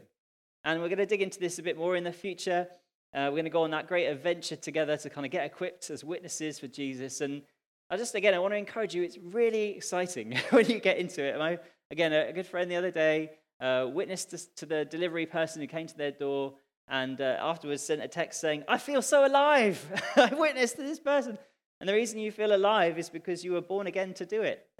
And 0.63 0.81
we're 0.81 0.89
going 0.89 0.97
to 0.99 1.05
dig 1.05 1.21
into 1.21 1.39
this 1.39 1.59
a 1.59 1.63
bit 1.63 1.77
more 1.77 1.95
in 1.95 2.03
the 2.03 2.11
future. 2.11 2.67
Uh, 3.13 3.25
we're 3.25 3.31
going 3.31 3.43
to 3.45 3.49
go 3.49 3.63
on 3.63 3.71
that 3.71 3.87
great 3.87 4.07
adventure 4.07 4.55
together 4.55 4.97
to 4.97 5.09
kind 5.09 5.25
of 5.25 5.31
get 5.31 5.45
equipped 5.45 5.89
as 5.89 6.03
witnesses 6.03 6.59
for 6.59 6.67
Jesus. 6.67 7.21
And 7.21 7.43
I 7.89 7.97
just, 7.97 8.13
again, 8.13 8.33
I 8.33 8.39
want 8.39 8.53
to 8.53 8.57
encourage 8.57 8.93
you. 8.93 9.03
It's 9.03 9.17
really 9.17 9.75
exciting 9.75 10.37
when 10.51 10.69
you 10.69 10.79
get 10.79 10.97
into 10.97 11.23
it. 11.23 11.39
I, 11.39 11.57
again, 11.91 12.13
a, 12.13 12.31
good 12.31 12.45
friend 12.45 12.69
the 12.69 12.75
other 12.75 12.91
day 12.91 13.31
uh, 13.59 13.87
witnessed 13.91 14.29
to, 14.31 14.55
to, 14.57 14.65
the 14.65 14.85
delivery 14.85 15.25
person 15.25 15.61
who 15.61 15.67
came 15.67 15.87
to 15.87 15.97
their 15.97 16.11
door 16.11 16.53
and 16.87 17.19
uh, 17.19 17.37
afterwards 17.39 17.83
sent 17.83 18.01
a 18.01 18.07
text 18.07 18.41
saying, 18.41 18.63
I 18.67 18.77
feel 18.77 19.01
so 19.01 19.25
alive. 19.25 19.85
I 20.15 20.33
witnessed 20.33 20.75
to 20.75 20.83
this 20.83 20.99
person. 20.99 21.37
And 21.79 21.89
the 21.89 21.93
reason 21.93 22.19
you 22.19 22.31
feel 22.31 22.53
alive 22.55 22.99
is 22.99 23.09
because 23.09 23.43
you 23.43 23.53
were 23.53 23.61
born 23.61 23.87
again 23.87 24.13
to 24.15 24.25
do 24.25 24.41
it. 24.41 24.67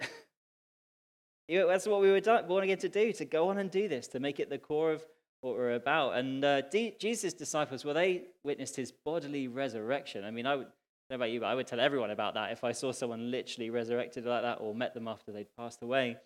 That's 1.48 1.86
what 1.86 2.00
we 2.00 2.10
were 2.10 2.20
born 2.46 2.62
again 2.62 2.78
to 2.78 2.88
do, 2.88 3.12
to 3.14 3.24
go 3.24 3.48
on 3.48 3.58
and 3.58 3.70
do 3.70 3.88
this, 3.88 4.06
to 4.08 4.20
make 4.20 4.38
it 4.38 4.50
the 4.50 4.58
core 4.58 4.92
of 4.92 5.04
what 5.40 5.54
we're 5.54 5.74
about. 5.74 6.16
And 6.16 6.44
uh, 6.44 6.60
D- 6.62 6.94
Jesus' 7.00 7.32
disciples, 7.32 7.84
well, 7.84 7.94
they 7.94 8.24
witnessed 8.44 8.76
his 8.76 8.92
bodily 8.92 9.48
resurrection. 9.48 10.24
I 10.24 10.30
mean, 10.30 10.46
I 10.46 10.56
would, 10.56 10.68
Know 11.10 11.16
about 11.16 11.30
you, 11.30 11.40
but 11.40 11.46
I 11.46 11.56
would 11.56 11.66
tell 11.66 11.80
everyone 11.80 12.12
about 12.12 12.34
that 12.34 12.52
if 12.52 12.62
I 12.62 12.70
saw 12.70 12.92
someone 12.92 13.32
literally 13.32 13.68
resurrected 13.68 14.24
like 14.24 14.42
that 14.42 14.58
or 14.60 14.72
met 14.74 14.94
them 14.94 15.08
after 15.08 15.32
they'd 15.32 15.56
passed 15.56 15.82
away 15.82 16.16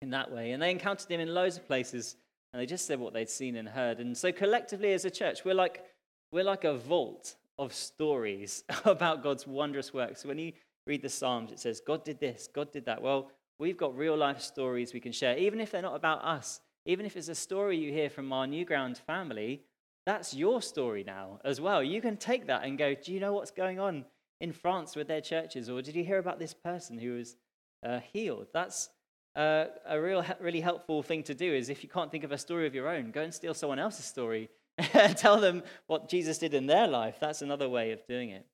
in 0.00 0.10
that 0.10 0.32
way. 0.32 0.50
And 0.50 0.60
they 0.60 0.72
encountered 0.72 1.08
him 1.08 1.20
in 1.20 1.32
loads 1.32 1.56
of 1.56 1.68
places, 1.68 2.16
and 2.52 2.60
they 2.60 2.66
just 2.66 2.84
said 2.84 2.98
what 2.98 3.12
they'd 3.12 3.30
seen 3.30 3.54
and 3.54 3.68
heard. 3.68 4.00
And 4.00 4.16
so 4.18 4.32
collectively 4.32 4.92
as 4.92 5.04
a 5.04 5.10
church, 5.10 5.44
we're 5.44 5.54
like, 5.54 5.84
we're 6.32 6.42
like 6.42 6.64
a 6.64 6.74
vault 6.74 7.36
of 7.60 7.72
stories 7.72 8.64
about 8.84 9.22
God's 9.22 9.46
wondrous 9.46 9.94
works. 9.94 10.22
So 10.22 10.28
when 10.28 10.38
you 10.38 10.52
read 10.84 11.02
the 11.02 11.08
Psalms, 11.08 11.52
it 11.52 11.60
says, 11.60 11.80
God 11.80 12.04
did 12.04 12.18
this, 12.18 12.48
God 12.52 12.72
did 12.72 12.86
that. 12.86 13.00
Well, 13.00 13.30
we've 13.60 13.76
got 13.76 13.96
real 13.96 14.16
life 14.16 14.40
stories 14.40 14.92
we 14.92 14.98
can 14.98 15.12
share, 15.12 15.38
even 15.38 15.60
if 15.60 15.70
they're 15.70 15.80
not 15.80 15.94
about 15.94 16.24
us. 16.24 16.60
Even 16.84 17.06
if 17.06 17.16
it's 17.16 17.28
a 17.28 17.34
story 17.36 17.76
you 17.76 17.92
hear 17.92 18.10
from 18.10 18.32
our 18.32 18.46
Newground 18.46 18.96
family, 18.96 19.62
that's 20.04 20.34
your 20.34 20.60
story 20.60 21.04
now 21.04 21.40
as 21.44 21.60
well. 21.60 21.82
You 21.82 22.00
can 22.00 22.16
take 22.16 22.46
that 22.46 22.64
and 22.64 22.76
go, 22.76 22.94
Do 22.94 23.12
you 23.12 23.20
know 23.20 23.32
what's 23.32 23.50
going 23.50 23.78
on 23.78 24.04
in 24.40 24.52
France 24.52 24.96
with 24.96 25.08
their 25.08 25.20
churches? 25.20 25.70
Or 25.70 25.82
did 25.82 25.94
you 25.94 26.04
hear 26.04 26.18
about 26.18 26.38
this 26.38 26.54
person 26.54 26.98
who 26.98 27.14
was 27.14 27.36
uh, 27.84 28.00
healed? 28.12 28.48
That's 28.52 28.88
uh, 29.36 29.66
a 29.86 30.00
real, 30.00 30.24
really 30.40 30.60
helpful 30.60 31.02
thing 31.02 31.22
to 31.24 31.34
do. 31.34 31.52
Is 31.52 31.68
if 31.68 31.82
you 31.82 31.88
can't 31.88 32.10
think 32.10 32.24
of 32.24 32.32
a 32.32 32.38
story 32.38 32.66
of 32.66 32.74
your 32.74 32.88
own, 32.88 33.10
go 33.10 33.22
and 33.22 33.32
steal 33.32 33.54
someone 33.54 33.78
else's 33.78 34.04
story 34.04 34.48
and 34.94 35.16
tell 35.16 35.40
them 35.40 35.62
what 35.86 36.08
Jesus 36.08 36.38
did 36.38 36.54
in 36.54 36.66
their 36.66 36.88
life. 36.88 37.16
That's 37.20 37.42
another 37.42 37.68
way 37.68 37.92
of 37.92 38.04
doing 38.06 38.30
it. 38.30 38.46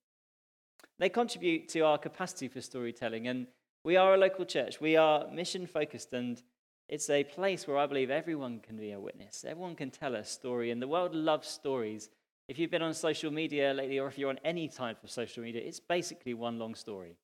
They 0.99 1.09
contribute 1.09 1.69
to 1.71 1.81
our 1.81 1.97
capacity 1.97 2.49
for 2.49 2.61
storytelling, 2.61 3.29
and 3.29 3.47
we 3.85 3.97
are 3.97 4.15
a 4.15 4.19
local 4.19 4.45
church. 4.45 4.81
We 4.81 4.97
are 4.97 5.29
mission 5.31 5.67
focused, 5.67 6.13
and 6.13 6.43
it's 6.89 7.11
a 7.11 7.23
place 7.23 7.67
where 7.67 7.77
I 7.77 7.87
believe 7.87 8.11
everyone 8.11 8.61
can 8.61 8.77
be 8.77 8.93
a 8.93 9.01
witness. 9.01 9.45
Everyone 9.47 9.75
can 9.75 9.91
tell 9.91 10.15
a 10.15 10.25
story, 10.25 10.71
and 10.71 10.81
the 10.81 10.89
world 10.89 11.15
loves 11.15 11.47
stories. 11.47 12.09
If 12.49 12.59
you've 12.59 12.71
been 12.71 12.83
on 12.83 12.95
social 12.95 13.31
media 13.31 13.75
lately, 13.75 13.99
or 13.99 14.09
if 14.09 14.17
you're 14.17 14.31
on 14.31 14.41
any 14.43 14.69
type 14.69 15.05
of 15.05 15.11
social 15.11 15.43
media, 15.43 15.61
it's 15.63 15.81
basically 15.81 16.33
one 16.33 16.59
long 16.59 16.75
story. 16.75 17.17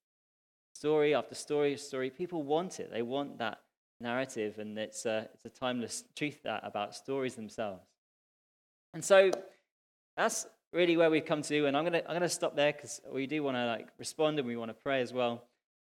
Story 0.74 1.14
after 1.14 1.35
story 1.35 1.72
after 1.72 1.85
story. 1.85 2.11
People 2.11 2.42
want 2.42 2.79
it. 2.79 2.90
They 2.92 3.00
want 3.00 3.38
that 3.38 3.61
narrative, 4.00 4.59
and 4.59 4.79
it's 4.79 5.07
a, 5.07 5.29
it's 5.33 5.46
a 5.46 5.48
timeless 5.48 6.05
truth 6.14 6.42
that 6.42 6.61
about 6.62 6.94
stories 6.94 7.35
themselves. 7.35 7.87
And 8.92 9.03
so 9.03 9.31
that's 10.14 10.46
really 10.74 10.98
where 10.98 11.09
we've 11.09 11.24
come 11.24 11.40
to, 11.40 11.66
and 11.66 11.74
I'm 11.74 11.85
going 11.85 11.94
to 11.94 12.07
I'm 12.07 12.14
gonna 12.14 12.29
stop 12.29 12.55
there 12.55 12.72
because 12.72 13.00
we 13.11 13.27
do 13.27 13.42
want 13.42 13.57
to 13.57 13.64
like 13.64 13.88
respond 13.98 14.38
and 14.38 14.46
we 14.46 14.57
want 14.57 14.68
to 14.68 14.74
pray 14.74 15.00
as 15.00 15.12
well. 15.12 15.42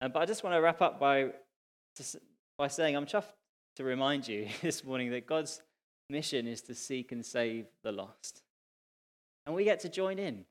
Um, 0.00 0.10
but 0.12 0.22
I 0.22 0.24
just 0.24 0.42
want 0.42 0.54
to 0.54 0.60
wrap 0.60 0.80
up 0.80 0.98
by, 0.98 1.30
by 2.56 2.68
saying 2.68 2.96
I'm 2.96 3.04
chuffed 3.04 3.32
to 3.78 3.84
remind 3.84 4.26
you 4.26 4.48
this 4.60 4.84
morning 4.84 5.10
that 5.12 5.26
God's 5.26 5.62
mission 6.10 6.48
is 6.48 6.62
to 6.62 6.74
seek 6.74 7.12
and 7.12 7.24
save 7.24 7.66
the 7.84 7.92
lost. 7.92 8.42
And 9.46 9.54
we 9.54 9.62
get 9.62 9.80
to 9.80 9.88
join 9.88 10.18
in. 10.18 10.44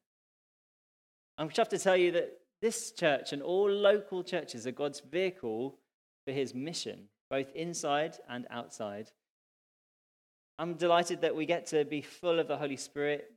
I'm 1.37 1.49
chuffed 1.49 1.69
to 1.69 1.77
tell 1.77 1.97
you 1.97 2.11
that 2.13 2.39
this 2.61 2.91
church 2.91 3.33
and 3.33 3.41
all 3.41 3.69
local 3.69 4.23
churches 4.23 4.65
are 4.65 4.71
God's 4.71 5.01
vehicle 5.01 5.77
for 6.25 6.31
his 6.31 6.55
mission, 6.55 7.09
both 7.29 7.51
inside 7.53 8.15
and 8.29 8.47
outside. 8.49 9.11
I'm 10.57 10.75
delighted 10.75 11.21
that 11.21 11.35
we 11.35 11.45
get 11.45 11.67
to 11.67 11.83
be 11.83 12.01
full 12.01 12.39
of 12.39 12.47
the 12.47 12.57
Holy 12.57 12.77
Spirit 12.77 13.33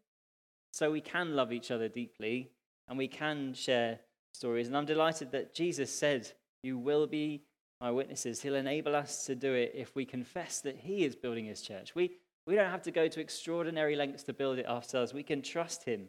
so 0.73 0.93
we 0.93 1.01
can 1.01 1.35
love 1.35 1.53
each 1.53 1.73
other 1.73 1.89
deeply 1.89 2.53
and 2.89 2.97
we 2.97 3.09
can 3.09 3.55
share 3.55 3.99
stories. 4.35 4.69
And 4.69 4.77
I'm 4.77 4.87
delighted 4.87 5.33
that 5.33 5.53
Jesus 5.53 5.93
said, 5.93 6.31
You 6.63 6.79
will 6.79 7.09
be 7.09 7.43
my 7.81 7.91
witnesses. 7.91 8.43
He'll 8.43 8.55
enable 8.55 8.95
us 8.95 9.25
to 9.27 9.35
do 9.35 9.55
it 9.55 9.73
if 9.75 9.95
we 9.95 10.05
confess 10.05 10.61
that 10.61 10.77
He 10.77 11.05
is 11.05 11.17
building 11.17 11.47
His 11.47 11.63
church. 11.63 11.95
We, 11.95 12.13
we 12.47 12.55
don't 12.55 12.71
have 12.71 12.83
to 12.83 12.91
go 12.91 13.09
to 13.09 13.21
extraordinary 13.21 13.97
lengths 13.97 14.23
to 14.25 14.33
build 14.33 14.59
it 14.59 14.69
ourselves. 14.69 15.15
We 15.15 15.23
can 15.23 15.43
trust 15.43 15.85
Him. 15.85 16.09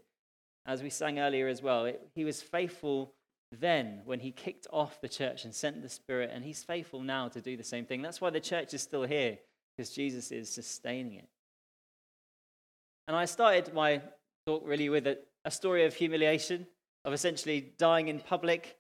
As 0.66 0.84
we 0.84 0.90
sang 0.90 1.20
earlier 1.20 1.48
as 1.48 1.62
well, 1.62 1.86
it, 1.86 2.02
He 2.14 2.26
was 2.26 2.42
faithful 2.42 3.14
then 3.58 4.02
when 4.06 4.20
He 4.20 4.32
kicked 4.32 4.68
off 4.72 5.02
the 5.02 5.10
church 5.10 5.46
and 5.46 5.54
sent 5.56 5.82
the 5.82 5.90
Spirit, 5.90 6.30
and 6.34 6.44
He's 6.44 6.64
faithful 6.64 7.02
now 7.02 7.30
to 7.30 7.42
do 7.42 7.56
the 7.56 7.64
same 7.64 7.86
thing. 7.86 8.02
That's 8.02 8.22
why 8.22 8.30
the 8.30 8.40
church 8.40 8.74
is 8.74 8.82
still 8.82 9.04
here, 9.04 9.38
because 9.76 9.92
Jesus 9.92 10.32
is 10.32 10.50
sustaining 10.50 11.16
it. 11.16 11.30
And 13.08 13.16
I 13.16 13.26
started 13.26 13.74
my 13.74 14.02
talk 14.46 14.64
really 14.66 14.90
with 14.90 15.08
a, 15.08 15.18
a 15.46 15.52
story 15.52 15.86
of 15.86 15.94
humiliation, 15.96 16.68
of 17.06 17.14
essentially 17.14 17.74
dying 17.78 18.08
in 18.08 18.20
public 18.20 18.78